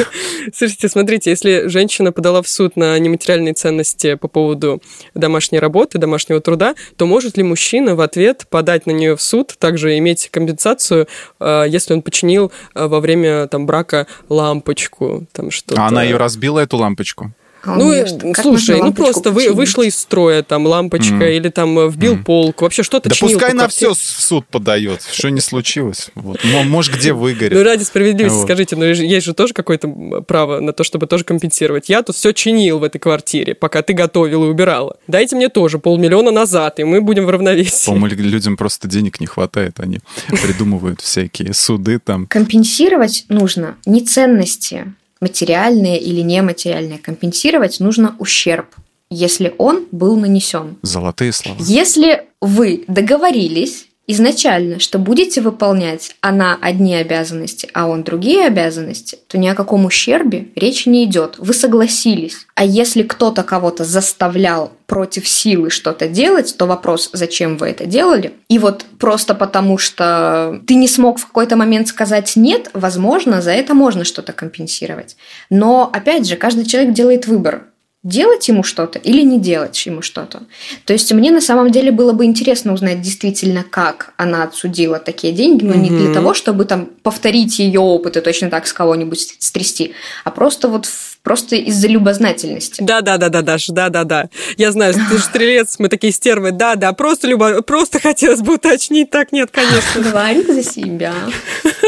[0.55, 4.83] Слушайте, смотрите, если женщина подала в суд на нематериальные ценности по поводу
[5.15, 9.55] домашней работы, домашнего труда, то может ли мужчина в ответ подать на нее в суд,
[9.59, 11.09] также иметь компенсацию,
[11.41, 15.83] э, если он починил э, во время там, брака лампочку, там что-то?
[15.83, 17.33] А она ее разбила, эту лампочку?
[17.67, 17.93] А Ну,
[18.33, 21.23] как слушай, ну просто вы, вышла из строя там лампочка Мгм.
[21.25, 22.25] или там э, вбил Мгм.
[22.25, 26.11] полку, вообще что-то Да пускай на все в суд подает, что не случилось.
[26.15, 26.39] Вот.
[26.45, 27.63] Мо- Может, где Ну, выгорит.
[27.63, 28.45] ради справедливости Вот.
[28.45, 29.89] скажите, ну есть же тоже какое-то
[30.27, 31.89] право на то, чтобы тоже компенсировать.
[31.89, 34.97] Я тут все чинил в этой квартире, пока ты готовила и убирала.
[35.07, 37.87] Дайте мне тоже полмиллиона назад, и мы будем в равновесии.
[37.87, 42.27] По-моему, людям просто денег не хватает, они придумывают всякие суды там.
[42.27, 46.99] Компенсировать нужно не ценности, материальные или нематериальные.
[46.99, 48.67] Компенсировать нужно ущерб,
[49.11, 50.77] если он был нанесен.
[50.83, 51.59] Золотые слова.
[51.61, 59.39] Если вы договорились изначально, что будете выполнять она одни обязанности, а он другие обязанности, то
[59.39, 61.37] ни о каком ущербе речи не идет.
[61.39, 62.47] Вы согласились.
[62.55, 68.35] А если кто-то кого-то заставлял против силы что-то делать, то вопрос, зачем вы это делали?
[68.49, 73.53] И вот просто потому, что ты не смог в какой-то момент сказать нет, возможно, за
[73.53, 75.17] это можно что-то компенсировать.
[75.51, 77.65] Но, опять же, каждый человек делает выбор
[78.05, 80.43] делать ему что-то или не делать ему что-то.
[80.85, 85.33] То есть мне на самом деле было бы интересно узнать действительно, как она отсудила такие
[85.33, 89.37] деньги, но не для того, чтобы там повторить ее опыт и точно так с кого-нибудь
[89.41, 92.83] стрясти, а просто вот в- просто из-за любознательности.
[92.83, 94.29] Да, да, да, да, Даша, да, да, да.
[94.57, 96.53] Я знаю, ты же стрелец, мы такие стервы.
[96.53, 97.63] Да, да, просто любо...
[97.63, 99.11] просто хотелось бы уточнить.
[99.11, 100.03] Так, нет, конечно.
[100.03, 101.15] Говори за себя.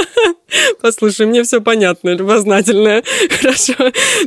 [0.81, 3.05] Послушай, мне все понятно, любознательное.
[3.41, 3.75] Хорошо.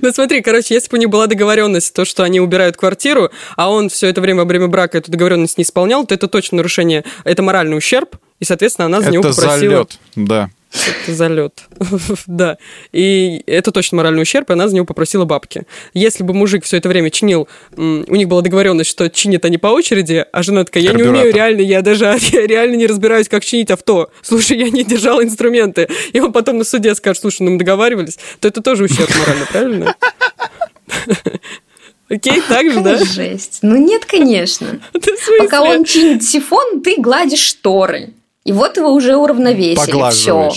[0.01, 3.71] Ну смотри, короче, если бы у них была договоренность, то, что они убирают квартиру, а
[3.71, 7.03] он все это время во время брака эту договоренность не исполнял, то это точно нарушение,
[7.23, 9.57] это моральный ущерб, и, соответственно, она за него Это попросила...
[9.59, 10.49] залет, да.
[10.71, 11.63] Это залет.
[12.27, 12.57] да.
[12.91, 15.63] И это точно моральный ущерб, и она за него попросила бабки.
[15.93, 19.67] Если бы мужик все это время чинил, у них была договоренность, что чинят они по
[19.67, 23.43] очереди, а жена такая, я не умею реально, я даже я реально не разбираюсь, как
[23.43, 24.11] чинить авто.
[24.21, 25.87] Слушай, я не держала инструменты.
[26.13, 29.45] И он потом на суде скажет, слушай, ну мы договаривались, то это тоже ущерб морально,
[29.51, 29.95] правильно?
[32.09, 32.97] Окей, так же, да?
[33.03, 33.59] Жесть.
[33.61, 34.81] Ну нет, конечно.
[35.39, 38.13] Пока он чинит сифон, ты гладишь шторы.
[38.45, 40.11] И вот его уже уравновесили.
[40.11, 40.51] Все.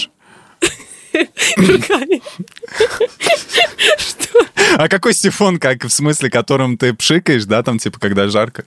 [4.77, 8.65] А какой сифон, как в смысле, которым ты пшикаешь, да, там типа, когда жарко,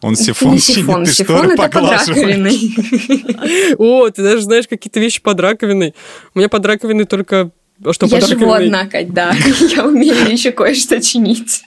[0.00, 2.08] он сифон не сифон, сифон это под поглаживаешь.
[2.08, 3.74] раковиной.
[3.78, 5.94] О, ты даже знаешь какие-то вещи под раковиной.
[6.34, 7.50] У меня под раковиной только...
[7.84, 9.34] А что Я живу одна, Кать, да.
[9.76, 11.62] Я умею еще кое-что чинить.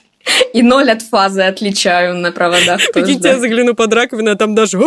[0.52, 2.92] И ноль от фазы отличаю на проводах тоже.
[2.92, 4.78] Прикиньте, я загляну под раковину, а там даже...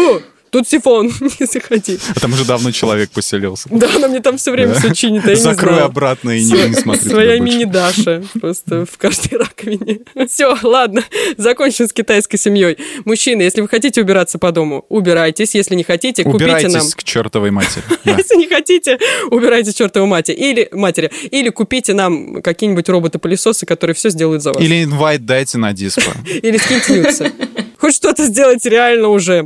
[0.50, 1.08] Тут сифон,
[1.40, 2.00] не заходи.
[2.16, 3.68] А там уже давно человек поселился.
[3.72, 4.80] Да, она мне там все время Да.
[4.80, 5.86] все чинит, а я не Закрой знала.
[5.90, 10.00] обратно и не, не смотри Своя мини-Даша просто в каждой раковине.
[10.30, 11.04] Все, ладно,
[11.38, 12.78] закончим с китайской семьей.
[13.06, 15.54] Мужчины, если вы хотите убираться по дому, убирайтесь.
[15.56, 16.88] Если не хотите, купите нам...
[16.96, 17.84] К чертовой матери.
[18.06, 18.16] Да.
[18.18, 18.98] Если не хотите,
[19.32, 20.30] убирайте чертову мать.
[20.30, 21.12] Или матери.
[21.32, 24.64] Или купите нам какие-нибудь роботы-пылесосы, которые все сделают за вас.
[24.64, 26.04] Или инвайт дайте на диско.
[26.26, 27.32] Или скиньте.
[27.80, 29.46] Хоть что-то сделать реально уже.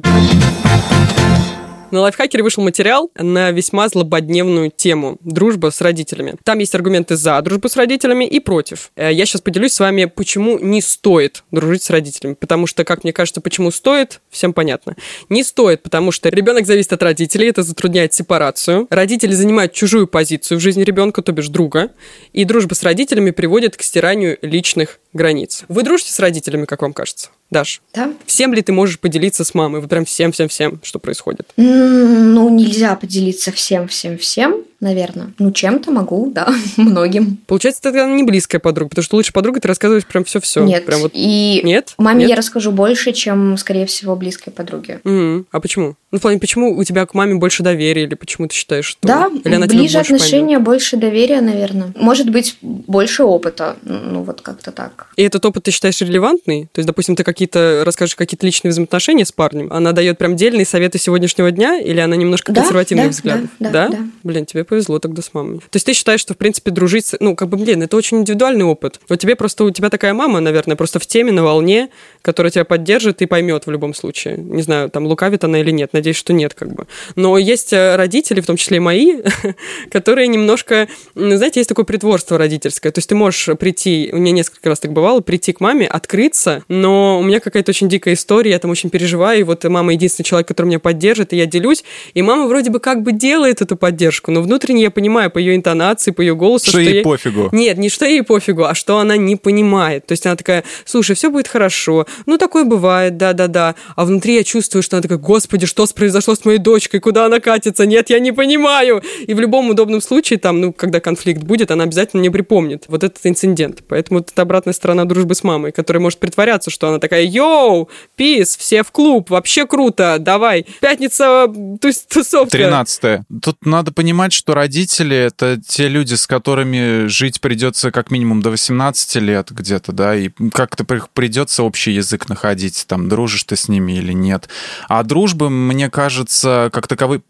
[1.91, 6.35] На лайфхакере вышел материал на весьма злободневную тему «Дружба с родителями».
[6.45, 8.91] Там есть аргументы за дружбу с родителями и против.
[8.95, 12.35] Э, Я сейчас поделюсь с вами, почему не стоит дружить с родителями.
[12.35, 14.95] Потому что, как мне кажется, почему стоит, всем понятно.
[15.27, 18.87] Не стоит, потому что ребенок зависит от родителей, это затрудняет сепарацию.
[18.89, 21.91] Родители занимают чужую позицию в жизни ребенка, то бишь друга.
[22.31, 25.65] И дружба с родителями приводит к стиранию личных границ.
[25.67, 27.31] Вы дружите с родителями, как вам кажется?
[27.51, 28.13] Даш, Да?
[28.25, 29.81] всем ли ты можешь поделиться с мамой?
[29.81, 31.51] Вот прям всем-всем-всем, что происходит?
[31.57, 34.63] Ну, нельзя поделиться всем-всем-всем.
[34.81, 35.31] Наверное.
[35.39, 37.37] Ну, чем-то могу, да, многим.
[37.47, 40.63] Получается, это не близкая подруга, потому что лучше подруга ты рассказываешь прям все-все.
[40.63, 40.85] Нет.
[40.85, 41.11] Прям вот...
[41.13, 41.93] И Нет?
[41.97, 42.29] маме Нет?
[42.31, 44.99] я расскажу больше, чем, скорее всего, близкой подруге.
[45.03, 45.45] Мгм.
[45.51, 45.95] А почему?
[46.11, 49.07] Ну, в плане, почему у тебя к маме больше доверия, или почему ты считаешь, что...
[49.07, 50.21] Да, или она ближе больше поймет?
[50.21, 51.93] отношения, больше доверия, наверное.
[51.95, 53.77] Может быть, больше опыта.
[53.83, 55.07] Ну, вот как-то так.
[55.15, 56.63] И этот опыт ты считаешь релевантный?
[56.73, 60.65] То есть, допустим, ты какие-то расскажешь какие-то личные взаимоотношения с парнем, она дает прям дельные
[60.65, 63.49] советы сегодняшнего дня, или она немножко Да, консервативных да, взглядов?
[63.59, 63.97] да, да, да.
[64.23, 65.57] Блин, тебе повезло тогда с мамой.
[65.59, 67.05] То есть ты считаешь, что, в принципе, дружить...
[67.07, 69.01] с- Ну, как бы, блин, это очень индивидуальный опыт.
[69.09, 69.65] Вот тебе просто...
[69.65, 71.89] У тебя такая мама, наверное, просто в теме, на волне,
[72.21, 74.37] которая тебя поддержит и поймет в любом случае.
[74.37, 75.91] Не знаю, там, лукавит она или нет.
[75.91, 76.87] Надеюсь, что нет, как бы.
[77.17, 79.17] Но есть э, родители, в том числе и мои,
[79.91, 80.87] которые немножко...
[81.15, 82.91] Знаете, есть такое притворство родительское.
[82.93, 84.09] То есть ты можешь прийти...
[84.13, 87.89] У меня несколько раз так бывало, прийти к маме, открыться, но у меня какая-то очень
[87.89, 91.37] дикая история, я там очень переживаю, и вот мама единственный человек, который меня поддержит, и
[91.37, 91.83] я делюсь.
[92.13, 95.55] И мама вроде бы как бы делает эту поддержку, но внутренне я понимаю по ее
[95.55, 97.49] интонации, по ее голосу, Что ей ей- пофигу.
[97.51, 100.05] нет, не что ей пофигу, а что она не понимает.
[100.07, 102.05] То есть она такая, слушай, все будет хорошо.
[102.25, 103.75] Ну, такое бывает, да-да-да.
[103.95, 107.39] А внутри я чувствую, что она такая, господи, что произошло с моей дочкой, куда она
[107.39, 107.85] катится?
[107.85, 109.01] Нет, я не понимаю.
[109.27, 113.03] И в любом удобном случае, там, ну, когда конфликт будет, она обязательно мне припомнит вот
[113.03, 113.83] этот инцидент.
[113.87, 117.89] Поэтому вот это обратная сторона дружбы с мамой, которая может притворяться, что она такая, йоу,
[118.15, 120.65] пис, все в клуб, вообще круто, давай.
[120.81, 121.47] Пятница,
[121.81, 122.51] то есть тусовка.
[122.57, 128.41] 13 Тут надо понимать, что родители— это те люди, с которыми жить придется как минимум
[128.41, 133.55] до 18 лет где-то, да, и как-то при- придется общий язык находить, там, дружишь ты
[133.55, 134.49] с ними или нет.
[134.87, 137.21] А дружбы, мне кажется, как таковой,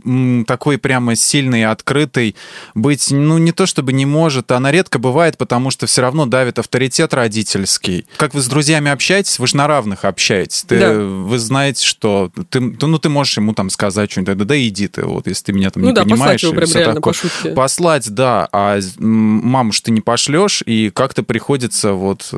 [0.48, 2.36] такой прямо сильной и открытой
[2.76, 6.60] быть, ну, не то чтобы не может, она редко бывает, потому что все равно давит
[6.60, 8.06] авторитет родительский.
[8.18, 10.64] Как вы с друзьями общаетесь, вы же на равных общаетесь.
[10.64, 10.92] Ты, Да.
[10.94, 15.04] Вы знаете, что ты, ну, ты можешь ему там сказать что-нибудь, да, да иди ты,
[15.06, 16.44] вот, если ты меня там Ну не да, понимаешь.
[16.44, 17.11] и реально такое.
[17.12, 17.50] По шутке.
[17.52, 22.34] Послать, да, а маму ж ты не пошлешь, и как-то приходится вот...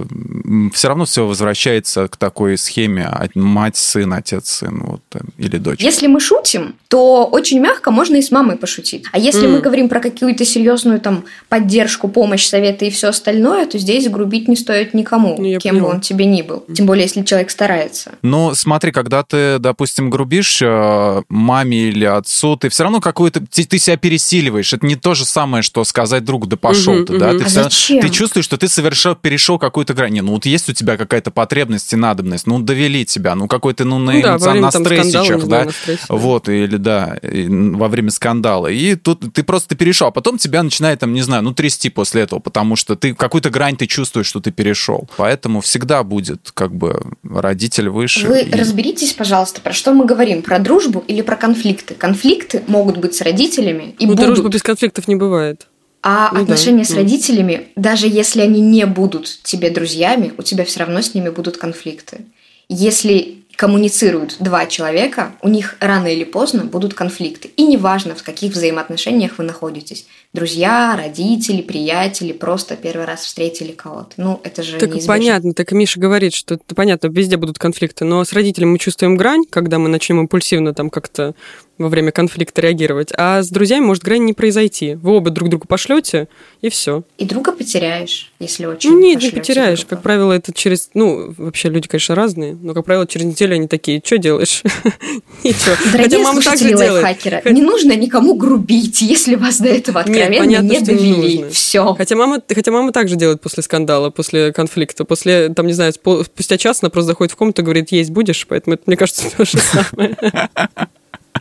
[0.73, 5.57] Все равно все возвращается к такой схеме от- мать, сын, отец, сын, вот, э, или
[5.57, 5.79] дочь.
[5.81, 9.05] Если мы шутим, то очень мягко можно и с мамой пошутить.
[9.11, 9.51] А если Мгм.
[9.55, 14.47] мы говорим про какую-то серьезную там поддержку, помощь, советы и все остальное, то здесь грубить
[14.47, 15.95] не стоит никому, Ну, я кем бы поняла.
[15.95, 16.63] он тебе ни был.
[16.75, 18.11] Тем более, если человек старается.
[18.21, 23.41] Но смотри, когда ты, допустим, грубишь э, маме или отцу, ты все равно какую-то...
[23.41, 24.43] Ты, ты себя пересиливаешь.
[24.61, 27.29] Это не то же самое, что сказать другу, да пошел Мгм, ты, да?
[27.29, 27.37] мгм.
[27.39, 28.01] Ты, А равно- зачем?
[28.01, 30.13] ты чувствуешь, что ты совершил, перешел какую-то грань.
[30.13, 33.83] Не, ну вот есть у тебя какая-то потребность и надобность, ну довели тебя, ну какой-то,
[33.85, 35.65] ну на, Ну да, на стрессичах, да?
[35.65, 36.15] на стрессе, да.
[36.15, 38.67] Вот, или да, и во время скандала.
[38.67, 42.21] И тут ты просто перешел, а потом тебя начинает, там, не знаю, ну трясти после
[42.23, 45.09] этого, потому что ты какую-то грань ты чувствуешь, что ты перешел.
[45.17, 48.27] Поэтому всегда будет как бы родитель выше.
[48.27, 50.41] Вы и- разберитесь, пожалуйста, про что мы говорим?
[50.41, 51.95] Про дружбу или про конфликты?
[51.95, 54.42] Конфликты могут быть с родителями и Ну, будут.
[54.43, 55.67] Дружба без конфликтов не бывает.
[56.01, 56.97] А Ну да, отношения с ну.
[56.97, 61.57] родителями, даже если они не будут тебе друзьями, у тебя все равно с ними будут
[61.57, 62.25] конфликты.
[62.67, 67.49] Если коммуницируют два человека, у них рано или поздно будут конфликты.
[67.55, 70.07] И неважно, в каких взаимоотношениях вы находитесь.
[70.33, 74.13] Друзья, родители, приятели, просто первый раз встретили кого-то.
[74.17, 75.07] Ну, это же Так неизбежно.
[75.07, 79.15] понятно, так Миша говорит, что это понятно, везде будут конфликты, но с родителями мы чувствуем
[79.17, 81.35] грань, когда мы начнем импульсивно там как-то
[81.77, 84.95] во время конфликта реагировать, а с друзьями может грань не произойти.
[84.95, 86.27] Вы оба друг другу пошлете,
[86.61, 87.03] и все.
[87.17, 89.79] И друга потеряешь, если очень Ну, нет, не потеряешь.
[89.79, 89.95] друга.
[89.95, 90.89] Как правило, это через...
[90.93, 94.61] Ну, вообще люди, конечно, разные, но, как правило, через неделю они такие, что делаешь?
[95.43, 95.75] Ничего.
[95.75, 97.03] Хотя Дорогие мама слушатели делает.
[97.03, 101.49] лайфхакера, не нужно никому грубить, если вас до этого Нет, откровенно понятно, не довели.
[101.49, 101.93] Все.
[101.95, 105.05] Хотя мама, хотя мама так же делает после скандала, после конфликта.
[105.05, 108.45] После, там, не знаю, спустя час она просто заходит в комнату и говорит, есть будешь,
[108.47, 110.17] поэтому это, мне кажется, то же самое.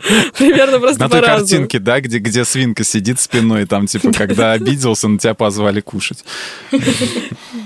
[0.37, 1.47] Примерно просто На той по-разному.
[1.47, 6.23] картинке, да, где, где свинка сидит спиной, там, типа, когда обиделся, на тебя позвали кушать.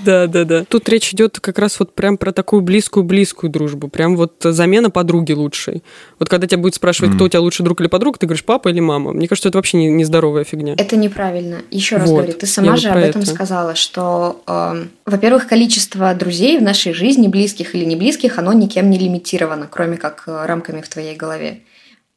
[0.06, 0.64] Да, да, да.
[0.66, 3.88] Тут речь идет как раз вот прям про такую близкую-близкую дружбу.
[3.88, 5.84] Прям вот замена подруги лучшей.
[6.20, 8.70] Вот когда тебя будет спрашивать, кто у тебя лучший друг или подруга, ты говоришь, папа
[8.70, 9.14] или мама.
[9.14, 10.76] Мне кажется, это вообще не- нездоровая фигня.
[10.78, 11.62] Это неправильно.
[11.72, 13.32] Еще раз говорю, ты сама же об этом это.
[13.32, 18.90] сказала, что, эм, во-первых, количество друзей в нашей жизни, близких или не близких, оно никем
[18.90, 21.62] не лимитировано, кроме как э, рамками в твоей голове.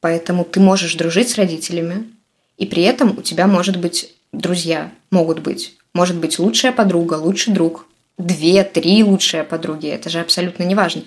[0.01, 2.07] Поэтому ты можешь дружить с родителями,
[2.57, 5.77] и при этом у тебя может быть друзья, могут быть.
[5.95, 7.87] Может быть лучшая подруга, лучший друг,
[8.19, 9.89] две, три лучшие подруги.
[9.89, 11.03] Это же абсолютно не важно.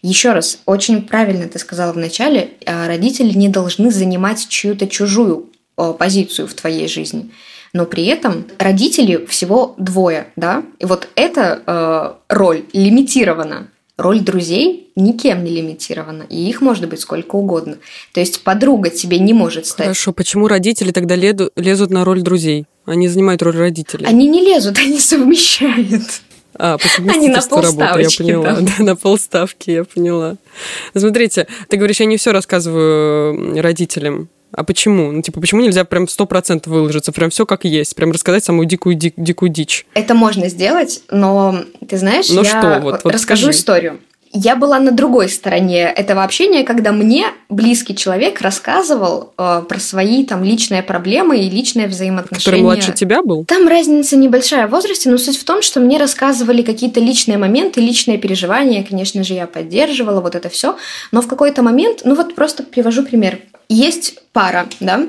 [0.00, 5.94] Еще раз, очень правильно ты сказала вначале, а, родители не должны занимать чью-то чужую э,
[5.98, 7.30] позицию в твоей жизни.
[7.72, 10.62] Но при этом родители всего двое, да?
[10.78, 13.68] И вот эта э, роль лимитирована.
[13.98, 17.76] Роль друзей никем не лимитирована, и их может быть сколько угодно.
[18.12, 19.86] То есть подруга тебе не может стать.
[19.86, 22.66] Хорошо, почему родители тогда лезут на роль друзей?
[22.86, 24.06] Они занимают роль родителей.
[24.06, 26.22] Они не лезут, они совмещают.
[26.54, 28.52] А, по Они на работы, я поняла.
[28.52, 28.60] да.
[28.60, 30.36] Да, на полставки, я поняла.
[30.96, 34.28] Смотрите, ты говоришь, я не все рассказываю родителям.
[34.52, 35.12] А почему?
[35.12, 38.66] Ну, типа, почему нельзя прям сто процентов выложиться, прям все как есть, прям рассказать самую
[38.66, 39.86] дикую, ди- дикую дичь?
[39.94, 41.56] Это можно сделать, но
[41.88, 43.58] ты знаешь, Ну я что, вот- вот расскажу скажи.
[43.58, 44.00] историю.
[44.34, 50.24] Я была на другой стороне этого общения, когда мне близкий человек рассказывал э, про свои
[50.24, 52.42] там личные проблемы и личные взаимоотношения.
[52.44, 53.44] Который младше тебя был?
[53.44, 57.82] Там разница небольшая в возрасте, но суть в том, что мне рассказывали какие-то личные моменты,
[57.82, 58.82] личные переживания.
[58.88, 60.78] Конечно же, я поддерживала вот это все.
[61.10, 63.38] Но в какой-то момент, ну вот просто привожу пример.
[63.72, 65.08] Есть пара, да,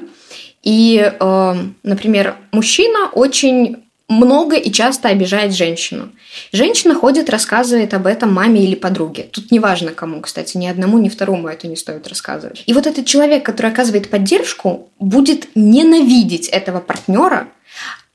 [0.64, 6.14] и, э, например, мужчина очень много и часто обижает женщину.
[6.54, 9.24] Женщина ходит, рассказывает об этом маме или подруге.
[9.24, 12.64] Тут неважно кому, кстати, ни одному, ни второму это не стоит рассказывать.
[12.66, 17.50] И вот этот человек, который оказывает поддержку, будет ненавидеть этого партнера,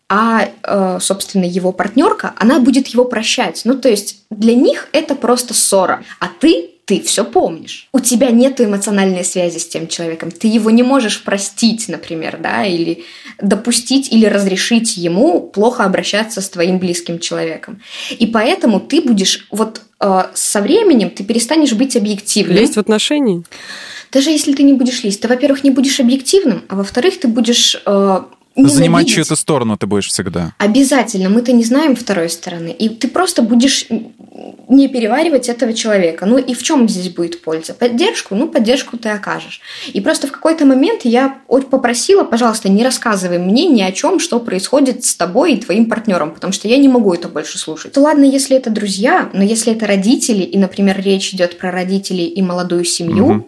[0.09, 3.63] а, э, собственно, его партнерка, она будет его прощать.
[3.65, 6.03] Ну, то есть для них это просто ссора.
[6.19, 7.89] А ты, ты все помнишь.
[7.93, 10.31] У тебя нет эмоциональной связи с тем человеком.
[10.31, 13.05] Ты его не можешь простить, например, да, или
[13.39, 17.83] допустить или разрешить ему плохо обращаться с твоим близким человеком.
[18.19, 22.57] И поэтому ты будешь вот э, со временем ты перестанешь быть объективным.
[22.57, 23.43] Лезть в отношения?
[24.11, 27.79] Даже если ты не будешь лезть, ты, во-первых, не будешь объективным, а во-вторых, ты будешь
[27.85, 28.21] э,
[28.67, 29.15] Занимать ненавидеть.
[29.15, 30.53] чью-то сторону ты будешь всегда.
[30.59, 32.69] Обязательно, мы-то не знаем второй стороны.
[32.69, 33.87] И ты просто будешь
[34.69, 36.27] не переваривать этого человека.
[36.27, 37.75] Ну и в чем здесь будет польза?
[37.75, 38.35] Поддержку?
[38.35, 39.61] Ну, поддержку ты окажешь.
[39.93, 41.39] И просто в какой-то момент я
[41.71, 46.33] попросила, пожалуйста, не рассказывай мне ни о чем, что происходит с тобой и твоим партнером,
[46.33, 47.93] потому что я не могу это больше слушать.
[47.93, 52.27] То ладно, если это друзья, но если это родители, и, например, речь идет про родителей
[52.27, 53.47] и молодую семью, Мгм.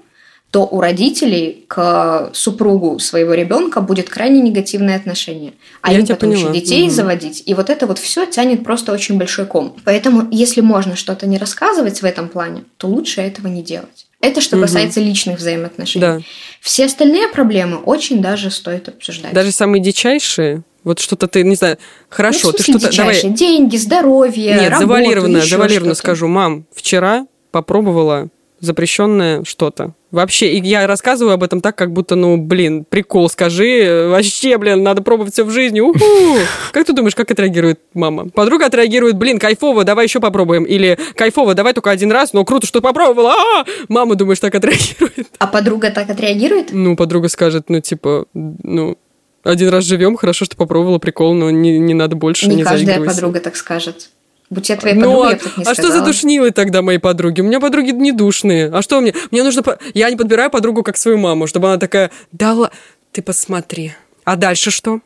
[0.50, 5.52] То у родителей к супругу своего ребенка будет крайне негативное отношение.
[5.80, 6.50] А Я им потом поняла.
[6.50, 6.90] еще детей Мгм.
[6.90, 7.42] заводить.
[7.46, 9.76] И вот это вот все тянет просто очень большой ком.
[9.84, 14.06] Поэтому, если можно что-то не рассказывать в этом плане, то лучше этого не делать.
[14.20, 14.66] Это что Мгм.
[14.66, 16.00] касается личных взаимоотношений.
[16.04, 16.20] Да.
[16.60, 19.32] Все остальные проблемы очень даже стоит обсуждать.
[19.32, 22.94] Даже самые дичайшие, вот что-то ты, не знаю, Ну, хорошо, в ты что-то...
[22.96, 23.22] Давай.
[23.22, 26.26] Деньги, здоровье, Нет, работу, завалированно, завалированно скажу.
[26.26, 28.28] Мам, вчера попробовала
[28.60, 29.94] запрещенное что-то.
[30.10, 34.82] Вообще, и я рассказываю об этом так, как будто, ну, блин, прикол, скажи, вообще, блин,
[34.82, 35.80] надо пробовать все в жизни.
[35.80, 35.98] Уху!
[36.72, 38.28] Как ты думаешь, как отреагирует мама?
[38.28, 40.64] Подруга отреагирует, блин, кайфово, давай еще попробуем.
[40.64, 43.32] Или кайфово, давай только один раз, но круто, что попробовала.
[43.32, 43.64] А!
[43.88, 45.28] Мама, думаешь, так отреагирует?
[45.38, 46.72] А подруга так отреагирует?
[46.72, 48.98] Ну, подруга скажет, ну, типа, ну,
[49.42, 53.02] один раз живем, хорошо, что попробовала, прикол, но не, не надо больше, не, Не каждая
[53.02, 54.10] подруга так скажет.
[54.50, 56.00] Будь я твоей Ну, подругой, а, я бы так не а что сказала.
[56.00, 57.40] за душнилы тогда мои подруги?
[57.40, 58.68] У меня подруги не душные.
[58.72, 59.14] А что мне?
[59.30, 59.62] Мне нужно...
[59.94, 62.70] Я не подбираю подругу как свою маму, чтобы она такая, да
[63.12, 63.92] ты посмотри.
[64.24, 65.00] А дальше что?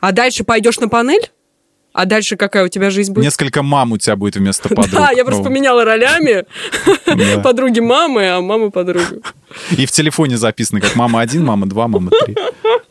[0.00, 1.30] А дальше пойдешь на панель?
[1.92, 3.24] А дальше какая у тебя жизнь будет?
[3.24, 4.90] Несколько мам у тебя будет вместо подруг.
[4.90, 6.44] Да, я просто Ну, поменяла ролями.
[7.42, 9.22] Подруги мамы, а мамы подругу.
[9.76, 12.34] И в телефоне записано, как мама один, мама два, мама три.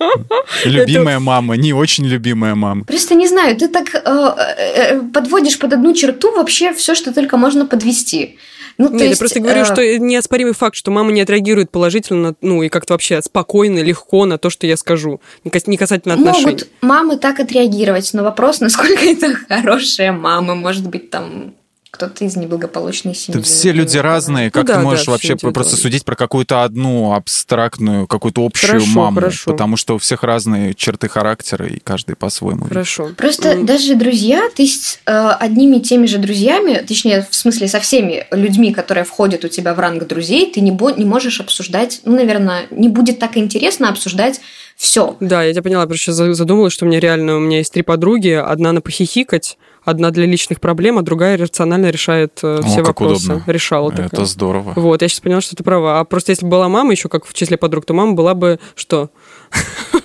[0.65, 2.83] Любимая мама, не очень любимая мама.
[2.85, 7.37] Просто не знаю, ты так э, э, подводишь под одну черту вообще все, что только
[7.37, 8.37] можно подвести.
[8.77, 12.35] Ну, Нет, я есть, просто говорю, э, что неоспоримый факт, что мама не отреагирует положительно,
[12.41, 16.45] ну и как-то вообще спокойно, легко на то, что я скажу, не касательно отношений.
[16.45, 21.53] Могут мамы так отреагировать, но вопрос, насколько это хорошая мама, может быть, там
[21.91, 23.37] кто-то из неблагополучной семьи.
[23.37, 24.49] Да все люди разные.
[24.49, 28.45] Как Ну да, ты да, можешь все вообще просто судить про какую-то одну абстрактную, какую-то
[28.45, 29.15] общую Хорошо, маму?
[29.19, 29.51] хорошо.
[29.51, 32.59] Потому что у всех разные черты характера, и каждый по-своему.
[32.61, 32.69] видит.
[32.73, 33.09] Хорошо.
[33.17, 33.65] Просто М.
[33.65, 38.25] даже друзья, ты с э, одними и теми же друзьями, точнее, в смысле, со всеми
[38.31, 42.15] людьми, которые входят у тебя в ранг друзей, ты не, бо- не можешь обсуждать, ну,
[42.15, 44.39] наверное, не будет так интересно обсуждать
[44.77, 45.17] все.
[45.19, 47.73] Да, я тебя поняла, просто сейчас за- задумалась, что у меня реально, у меня есть
[47.73, 52.61] три подруги, одна на похихикать, одна для личных проблем, а другая рационально решает э, О,
[52.63, 53.25] все как вопросы.
[53.33, 53.43] удобно.
[53.51, 54.25] Решала Это такая.
[54.25, 54.73] здорово.
[54.75, 55.99] Вот, я сейчас поняла, что ты права.
[55.99, 58.59] А просто если бы была мама еще как в числе подруг, то мама была бы
[58.75, 59.09] что?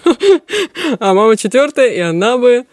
[1.01, 2.65] А мама четвертая, и она бы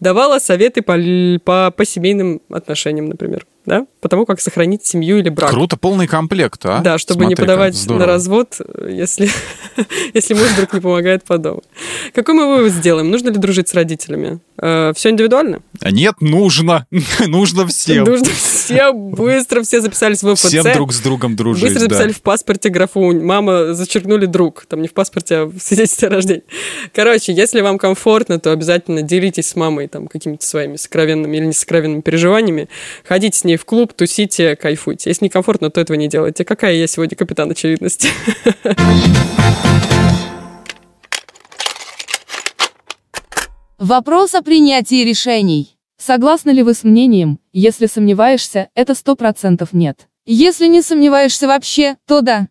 [0.00, 0.96] давала советы по,
[1.44, 3.46] по, по семейным отношениям, например.
[3.70, 3.86] Да?
[4.00, 5.50] По тому, как сохранить семью или брак.
[5.50, 6.80] Круто, полный комплект, а?
[6.80, 9.30] Да, чтобы не Смотри-ка, подавать на развод, если,
[10.12, 11.62] если муж вдруг не помогает по дому.
[12.12, 13.12] Какой мы вывод сделаем?
[13.12, 14.40] Нужно ли дружить с родителями?
[14.60, 15.62] все индивидуально?
[15.82, 16.86] Нет, нужно.
[17.26, 18.04] нужно всем.
[18.04, 20.48] Нужно все быстро, все записались в ФЦ.
[20.48, 21.84] Всем друг с другом дружить, Быстро да.
[21.94, 24.66] записали в паспорте графу «мама» зачеркнули «друг».
[24.68, 26.42] Там не в паспорте, а в свидетельстве о рождении.
[26.92, 32.02] Короче, если вам комфортно, то обязательно делитесь с мамой там какими-то своими сокровенными или несокровенными
[32.02, 32.68] переживаниями.
[33.08, 35.10] Ходите с ней в клуб, тусите, кайфуйте.
[35.10, 36.44] Если некомфортно, то этого не делайте.
[36.44, 38.08] Какая я сегодня капитан очевидности?
[43.78, 45.76] Вопрос о принятии решений.
[45.98, 50.08] Согласны ли вы с мнением, если сомневаешься, это сто процентов нет.
[50.26, 52.48] Если не сомневаешься вообще, то да.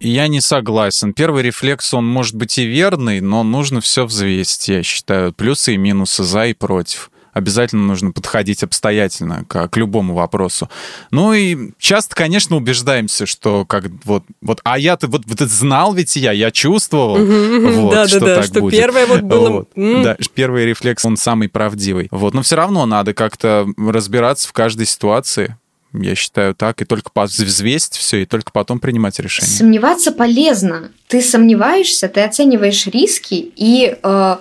[0.00, 1.12] Я не согласен.
[1.12, 5.32] Первый рефлекс, он может быть и верный, но нужно все взвесить, я считаю.
[5.32, 10.70] Плюсы и минусы, за и против обязательно нужно подходить обстоятельно к, к любому вопросу.
[11.10, 15.92] Ну и часто, конечно, убеждаемся, что как вот, вот а я-то вот, вот это знал
[15.92, 18.80] ведь я, я чувствовал, вот, да, что да, да, так что будет.
[18.80, 19.50] первое вот было...
[19.50, 19.68] Вот.
[19.76, 22.08] Да, первый рефлекс, он самый правдивый.
[22.10, 25.56] Вот, но все равно надо как-то разбираться в каждой ситуации.
[25.92, 29.50] Я считаю так, и только взвесить все, и только потом принимать решение.
[29.50, 30.90] Сомневаться полезно.
[31.06, 34.36] Ты сомневаешься, ты оцениваешь риски, и э,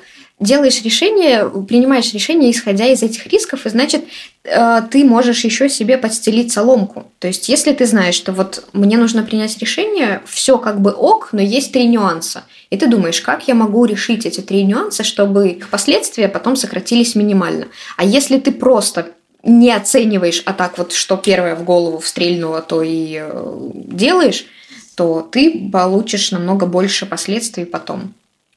[0.46, 4.06] делаешь решение, принимаешь решение, исходя из этих рисков, и значит,
[4.44, 7.06] э, ты можешь еще себе подстелить соломку.
[7.20, 11.30] То есть, если ты знаешь, что вот мне нужно принять решение, все как бы ок,
[11.34, 12.44] но есть три нюанса.
[12.70, 17.16] И ты думаешь, как я могу решить эти три нюанса, чтобы их последствия потом сократились
[17.16, 17.68] минимально.
[17.98, 19.08] А если ты просто
[19.44, 24.46] не оцениваешь, а так вот, что первое в голову встрельнуло, то и э, делаешь,
[24.96, 28.14] то ты получишь намного больше последствий потом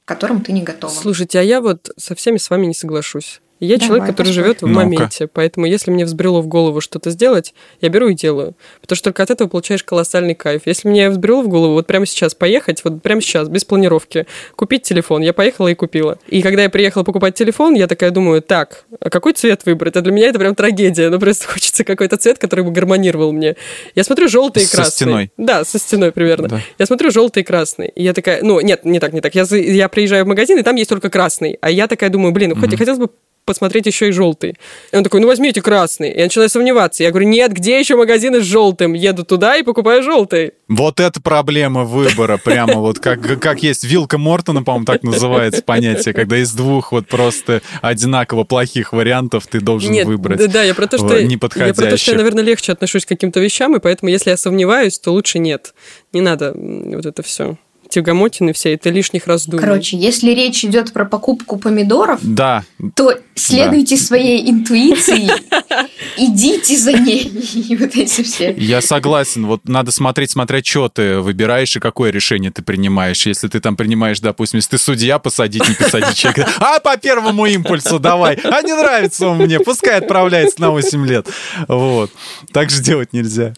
[0.08, 0.90] которым ты не готова.
[0.90, 3.42] Слушайте, а я вот со всеми с вами не соглашусь.
[3.60, 4.34] Я Давай, человек, который поспорь.
[4.44, 4.74] живет в Ну-ка.
[4.74, 8.54] моменте, поэтому если мне взбрело в голову что-то сделать, я беру и делаю.
[8.80, 10.62] Потому что только от этого получаешь колоссальный кайф.
[10.66, 14.82] Если мне взбрело в голову вот прямо сейчас поехать, вот прямо сейчас, без планировки, купить
[14.82, 16.18] телефон, я поехала и купила.
[16.28, 19.96] И когда я приехала покупать телефон, я такая думаю, так, а какой цвет выбрать?
[19.96, 21.08] А для меня это прям трагедия.
[21.10, 23.56] Ну, просто хочется какой-то цвет, который бы гармонировал мне.
[23.94, 24.92] Я смотрю желтый и Со красный.
[24.92, 25.32] стеной.
[25.36, 26.48] Да, со стеной примерно.
[26.48, 26.60] Да.
[26.78, 27.88] Я смотрю желтый и красный.
[27.88, 29.34] И я такая, ну, нет, не так, не так.
[29.34, 31.58] Я, я приезжаю в магазин, и там есть только красный.
[31.60, 33.08] А я такая думаю, блин, ну, хоть хотелось бы
[33.48, 34.54] посмотреть еще и желтый.
[34.92, 36.12] И он такой, ну возьмите красный.
[36.12, 37.02] И я начинаю сомневаться.
[37.02, 38.92] Я говорю, нет, где еще магазины с желтым?
[38.92, 40.52] Еду туда и покупаю желтый.
[40.68, 46.14] Вот это проблема выбора, прямо вот как, как есть вилка Мортона, по-моему, так называется понятие,
[46.14, 50.38] когда из двух вот просто одинаково плохих вариантов ты должен Нет, выбрать.
[50.38, 53.08] да, да, я про то, что я про то, что я, наверное, легче отношусь к
[53.08, 55.74] каким-то вещам, и поэтому, если я сомневаюсь, то лучше нет.
[56.12, 57.56] Не надо вот это все.
[57.88, 59.62] Тягомотины все, это лишних раздумий.
[59.62, 62.64] Короче, если речь идет про покупку помидоров, Да,
[62.94, 65.30] то следуйте своей интуиции,
[66.16, 67.22] идите за ней.
[67.68, 68.54] И вот эти все.
[68.58, 69.46] я согласен.
[69.46, 73.26] Вот надо смотреть, смотря что ты выбираешь и какое решение ты принимаешь.
[73.26, 76.48] Если ты там принимаешь, допустим, если ты судья, посадить, не посадить человека.
[76.58, 78.38] А по первому импульсу давай.
[78.44, 81.26] А не нравится он мне, пускай отправляется на 8 лет.
[81.68, 82.10] Вот.
[82.52, 83.54] Так же делать нельзя.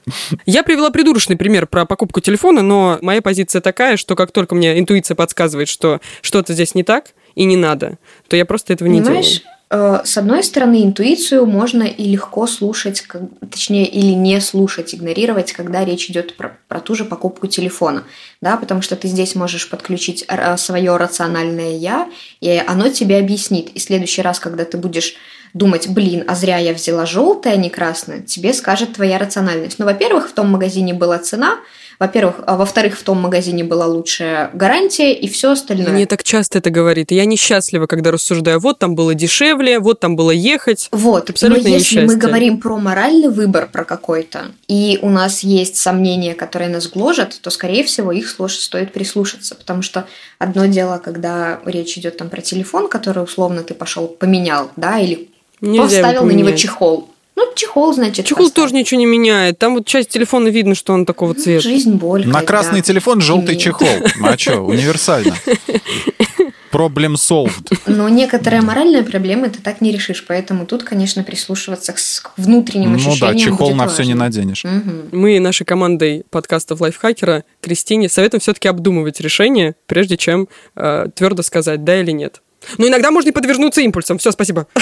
[0.47, 4.79] Я привела придурочный пример про покупку телефона, но моя позиция такая, что как только мне
[4.79, 7.97] интуиция подсказывает, что что-то здесь не так и не надо,
[8.29, 9.41] то я просто этого не Понимаешь,
[9.71, 10.01] делаю.
[10.03, 13.03] э, с одной стороны, интуицию можно и легко слушать,
[13.51, 18.05] точнее, или не слушать, игнорировать, когда речь идет про, про ту же покупку телефона,
[18.43, 20.27] да, потому что ты здесь можешь подключить
[20.59, 22.07] свое рациональное я,
[22.43, 23.71] и оно тебе объяснит.
[23.71, 25.14] И в следующий раз, когда ты будешь
[25.55, 29.79] думать, блин, а зря я взяла желтое, а не красное, тебе скажет твоя рациональность.
[29.79, 31.57] Ну, во-первых, в том магазине была цена,
[32.01, 35.91] во-первых, а во-вторых, в том магазине была лучшая гарантия и все остальное.
[35.91, 37.11] Мне так часто это говорит.
[37.11, 40.89] Я несчастлива, когда рассуждаю, вот там было дешевле, вот там было ехать.
[40.93, 42.29] Вот, Абсолютное но если мы несчастье.
[42.29, 47.51] говорим про моральный выбор про какой-то, и у нас есть сомнения, которые нас гложат, то,
[47.51, 50.07] скорее всего, их стоит прислушаться, потому что
[50.39, 55.29] одно дело, когда речь идет там про телефон, который условно ты пошел поменял, да, или
[55.61, 57.11] Нельзя поставил на него чехол.
[57.43, 58.64] Ну, чехол, значит, Чехол поставил.
[58.66, 59.59] тоже ничего не меняет.
[59.59, 61.62] Там вот часть телефона видно, что он такого цвета.
[61.62, 62.26] Жизнь боль.
[62.26, 63.61] На красный телефон желтый имеет.
[63.62, 63.88] чехол.
[64.22, 65.34] А что, универсально.
[66.70, 67.76] Проблем solved.
[67.86, 71.99] Но некоторые моральные проблемы ты так не решишь, поэтому тут, конечно, прислушиваться к
[72.36, 74.24] внутренним Ну ощущениям да, чехол будет на все не важно.
[74.26, 74.64] наденешь.
[74.64, 75.09] Мгм.
[75.11, 81.82] Мы нашей командой подкастов Лайфхакера Кристине советуем все-таки обдумывать решение, прежде чем э, твердо сказать
[81.82, 82.41] да или нет.
[82.79, 84.19] Но иногда можно и подвернуться импульсом.
[84.19, 84.67] Все, спасибо.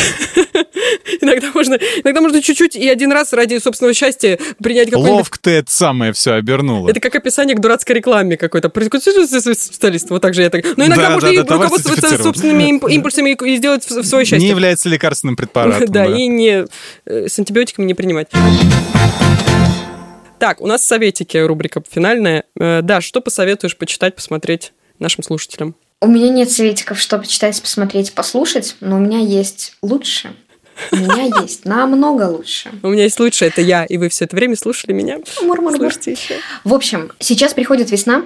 [1.20, 5.16] Иногда можно, иногда можно чуть-чуть и один раз ради собственного счастья принять какой-нибудь...
[5.18, 6.88] Ловко ты это самое все обернула.
[6.90, 8.68] Это как описание к дурацкой рекламе какой-то.
[8.68, 10.64] Специалист, вот так же я так.
[10.76, 14.48] Но иногда Да, можно и руководствоваться собственными имп- импульсами и сделать в свое Не счастье.
[14.48, 15.86] является лекарственным препаратом.
[15.88, 16.16] Да, да.
[16.16, 16.66] и не
[17.06, 18.28] э, с антибиотиками не принимать.
[20.38, 22.44] Так, у нас советики, рубрика финальная.
[22.58, 25.74] Э, Да, что посоветуешь почитать, посмотреть нашим слушателям?
[26.00, 30.32] У меня нет советиков, что почитать, посмотреть, послушать, но у меня есть лучше.
[30.92, 32.70] У меня есть намного лучше.
[32.84, 35.18] У меня есть лучшее, это я, и вы все это время слушали меня.
[35.42, 35.92] Мур-мур-мур.
[35.92, 36.34] Слушайте еще.
[36.62, 38.24] В общем, сейчас приходит весна,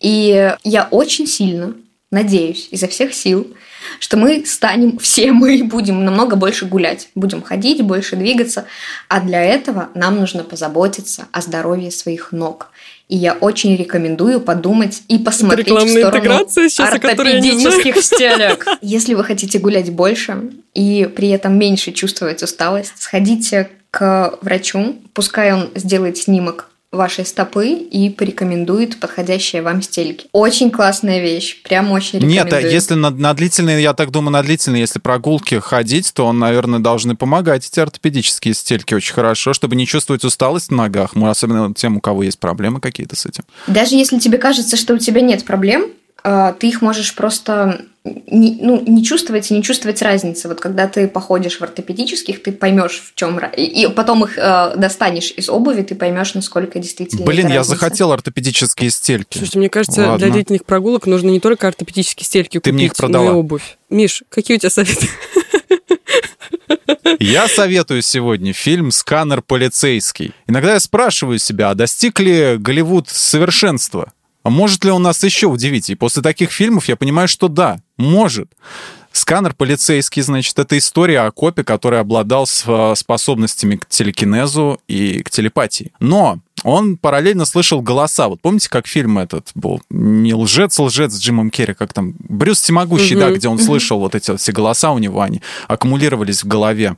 [0.00, 1.74] и я очень сильно
[2.10, 3.54] надеюсь, изо всех сил,
[4.00, 8.66] что мы станем, все мы будем намного больше гулять, будем ходить, больше двигаться,
[9.08, 12.70] а для этого нам нужно позаботиться о здоровье своих ног.
[13.08, 18.66] И я очень рекомендую подумать и посмотреть в сторону сейчас, ортопедических стелек.
[18.80, 25.52] Если вы хотите гулять больше и при этом меньше чувствовать усталость, сходите к врачу, пускай
[25.52, 30.26] он сделает снимок вашей стопы и порекомендует подходящие вам стельки.
[30.32, 32.44] Очень классная вещь, прям очень рекомендую.
[32.44, 36.32] Нет, а если на, на длительные, я так думаю, на длительные, если прогулки ходить, то,
[36.32, 41.74] наверное, должны помогать эти ортопедические стельки очень хорошо, чтобы не чувствовать усталость в ногах, особенно
[41.74, 43.44] тем, у кого есть проблемы какие-то с этим.
[43.66, 45.86] Даже если тебе кажется, что у тебя нет проблем,
[46.58, 50.48] ты их можешь просто не, ну, не чувствовать и не чувствовать разницы.
[50.48, 55.32] Вот когда ты походишь в ортопедических, ты поймешь, в чем и потом их э, достанешь
[55.36, 57.24] из обуви, ты поймешь, насколько действительно.
[57.24, 57.78] Блин, я разница.
[57.78, 59.38] захотел ортопедические стельки.
[59.38, 60.18] Слушайте, мне кажется, Ладно.
[60.18, 63.24] для длительных прогулок нужно не только ортопедические стельки ты купить, мне их продала.
[63.24, 63.78] но и обувь.
[63.88, 65.08] Миш, какие у тебя советы?
[67.18, 70.34] Я советую сегодня фильм «Сканер полицейский».
[70.46, 74.12] Иногда я спрашиваю себя, а достиг ли Голливуд совершенства?
[74.44, 75.90] А может ли он нас еще удивить?
[75.90, 78.52] И после таких фильмов я понимаю, что да, может.
[79.10, 85.92] Сканер полицейский, значит, это история о копе, который обладал способностями к телекинезу и к телепатии.
[85.98, 88.28] Но он параллельно слышал голоса.
[88.28, 89.82] Вот помните, как фильм этот был?
[89.90, 92.14] Не лжец, лжец с Джимом Керри, как там?
[92.18, 96.48] Брюс Всемогущий, да, где он слышал вот эти все голоса у него, они аккумулировались в
[96.48, 96.96] голове.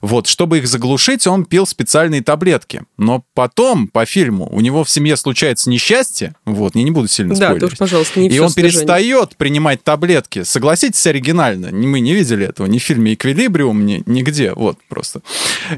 [0.00, 2.82] Вот, чтобы их заглушить, он пил специальные таблетки.
[2.96, 7.34] Но потом, по фильму, у него в семье случается несчастье, вот, я не буду сильно
[7.34, 7.60] да, спойлерить.
[7.60, 10.44] Да, тоже, пожалуйста, не И он перестает принимать таблетки.
[10.44, 11.70] Согласитесь, оригинально.
[11.72, 15.22] Мы не видели этого ни в фильме «Эквилибриум», ни, нигде, вот, просто.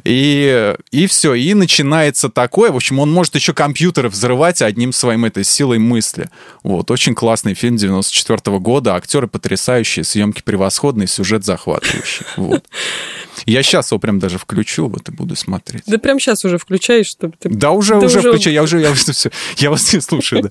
[0.04, 4.92] И, и все, и начинается такое, в общем, он может может еще компьютеры взрывать одним
[4.92, 6.28] своим этой силой мысли.
[6.64, 12.26] Вот, очень классный фильм 94 -го года, актеры потрясающие, съемки превосходные, сюжет захватывающий.
[12.36, 12.64] Вот.
[13.46, 15.82] Я сейчас его прям даже включу, вот и буду смотреть.
[15.86, 17.48] Да прям сейчас уже включаешь, чтобы ты...
[17.48, 20.50] Да уже, уже, уже включаю, я уже, я уже все, я вас не слушаю, да.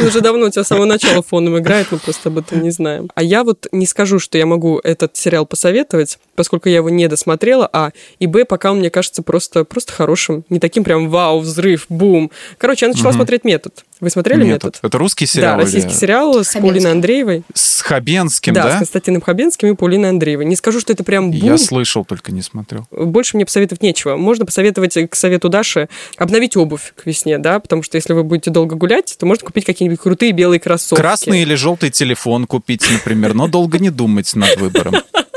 [0.06, 3.10] Уже давно у тебя с самого начала фоном играет, мы просто об этом не знаем.
[3.14, 7.08] А я вот не скажу, что я могу этот сериал посоветовать, поскольку я его не
[7.08, 11.40] досмотрела, а и б, пока он мне кажется просто, просто хорошим, не таким прям вау,
[11.40, 12.30] взрыв, бум.
[12.58, 13.84] Короче, я начала смотреть «Метод».
[14.02, 14.64] Вы смотрели «Метод»?
[14.64, 14.80] «Метод»?
[14.82, 15.56] Это русский сериал?
[15.56, 15.96] Да, российский или...
[15.96, 17.44] сериал с Паулиной Андреевой.
[17.54, 18.64] С Хабенским, да?
[18.64, 20.44] Да, с Константином Хабенским и Паулиной Андреевой.
[20.44, 21.40] Не скажу, что это прям бум.
[21.40, 22.88] Я слышал, только не смотрел.
[22.90, 24.16] Больше мне посоветовать нечего.
[24.16, 28.50] Можно посоветовать к совету Даши обновить обувь к весне, да, потому что если вы будете
[28.50, 31.00] долго гулять, то можно купить какие-нибудь крутые белые кроссовки.
[31.00, 34.96] Красный или желтый телефон купить, например, но долго не думать над выбором.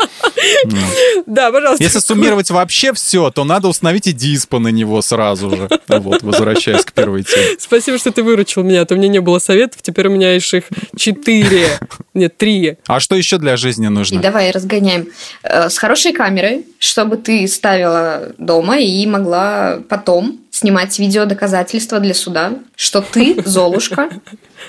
[1.26, 1.84] Да, пожалуйста.
[1.84, 5.70] Если суммировать вообще все, то надо установить и диспо на него сразу же.
[5.88, 7.58] Вот, возвращаясь к первой теме.
[7.60, 10.34] Спасибо, что ты выручил меня, а то у меня не было советов, теперь у меня
[10.34, 10.66] есть их
[10.96, 11.68] четыре,
[12.14, 12.78] нет, три.
[12.88, 14.20] А что еще для жизни нужно?
[14.20, 15.08] И давай разгоняем.
[15.44, 22.14] Э, с хорошей камерой, чтобы ты ставила дома и могла потом снимать видео доказательства для
[22.14, 24.10] суда, что ты Золушка,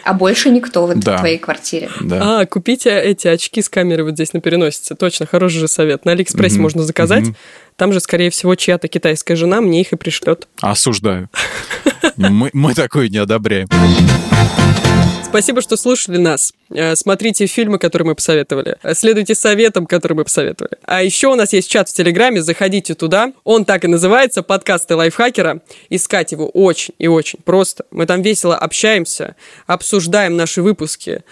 [0.02, 1.18] а больше никто в этой да.
[1.18, 1.88] твоей квартире.
[2.00, 2.40] Да.
[2.40, 4.96] А, купите эти очки с камерой вот здесь на переносице.
[4.96, 6.04] Точно, хороший же совет.
[6.04, 6.60] На Алиэкспрессе mm-hmm.
[6.60, 7.26] можно заказать.
[7.26, 7.36] Mm-hmm.
[7.76, 10.48] Там же, скорее всего, чья-то китайская жена мне их и пришлет.
[10.60, 11.28] Осуждаю.
[12.16, 13.68] Мы, мы такое не одобряем.
[15.28, 16.54] Спасибо, что слушали нас.
[16.70, 18.76] Э, смотрите фильмы, которые мы посоветовали.
[18.94, 20.78] Следуйте советам, которые мы посоветовали.
[20.84, 23.32] А еще у нас есть чат в Телеграме, заходите туда.
[23.42, 25.62] Он так и называется, подкасты лайфхакера.
[25.90, 27.84] Искать его очень и очень просто.
[27.90, 29.34] Мы там весело общаемся,
[29.66, 31.24] обсуждаем наши выпуски.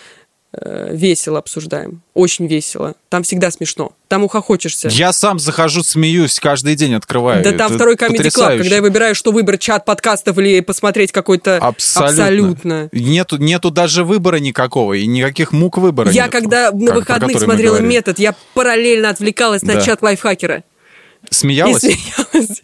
[0.57, 2.03] Э, весело обсуждаем.
[2.13, 2.95] Очень весело.
[3.09, 3.93] Там всегда смешно.
[4.09, 4.89] Там ухохочешься.
[4.89, 7.43] Я сам захожу, смеюсь, каждый день открываю.
[7.43, 11.57] Да там второй Comedy Club, когда я выбираю, что выбрать, чат подкастов или посмотреть какой-то...
[11.57, 12.13] Абсолютно.
[12.15, 12.89] Абсолютно.
[12.93, 17.79] Нету, нету даже выбора никакого, и никаких мук выбора Я нету, когда на выходных смотрела
[17.79, 19.75] метод, я параллельно отвлекалась да.
[19.75, 20.63] на чат лайфхакера.
[21.31, 21.85] Смеялась?
[21.85, 22.63] И смеялась.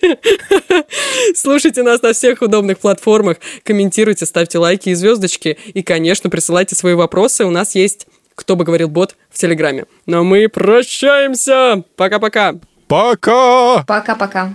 [1.35, 5.59] Слушайте нас на всех удобных платформах, комментируйте, ставьте лайки и звездочки.
[5.75, 7.45] И, конечно, присылайте свои вопросы.
[7.45, 9.85] У нас есть «Кто бы говорил бот» в Телеграме.
[10.07, 11.83] Но мы прощаемся!
[11.97, 12.55] Пока-пока!
[12.89, 13.85] Пока!
[13.87, 14.55] Пока-пока.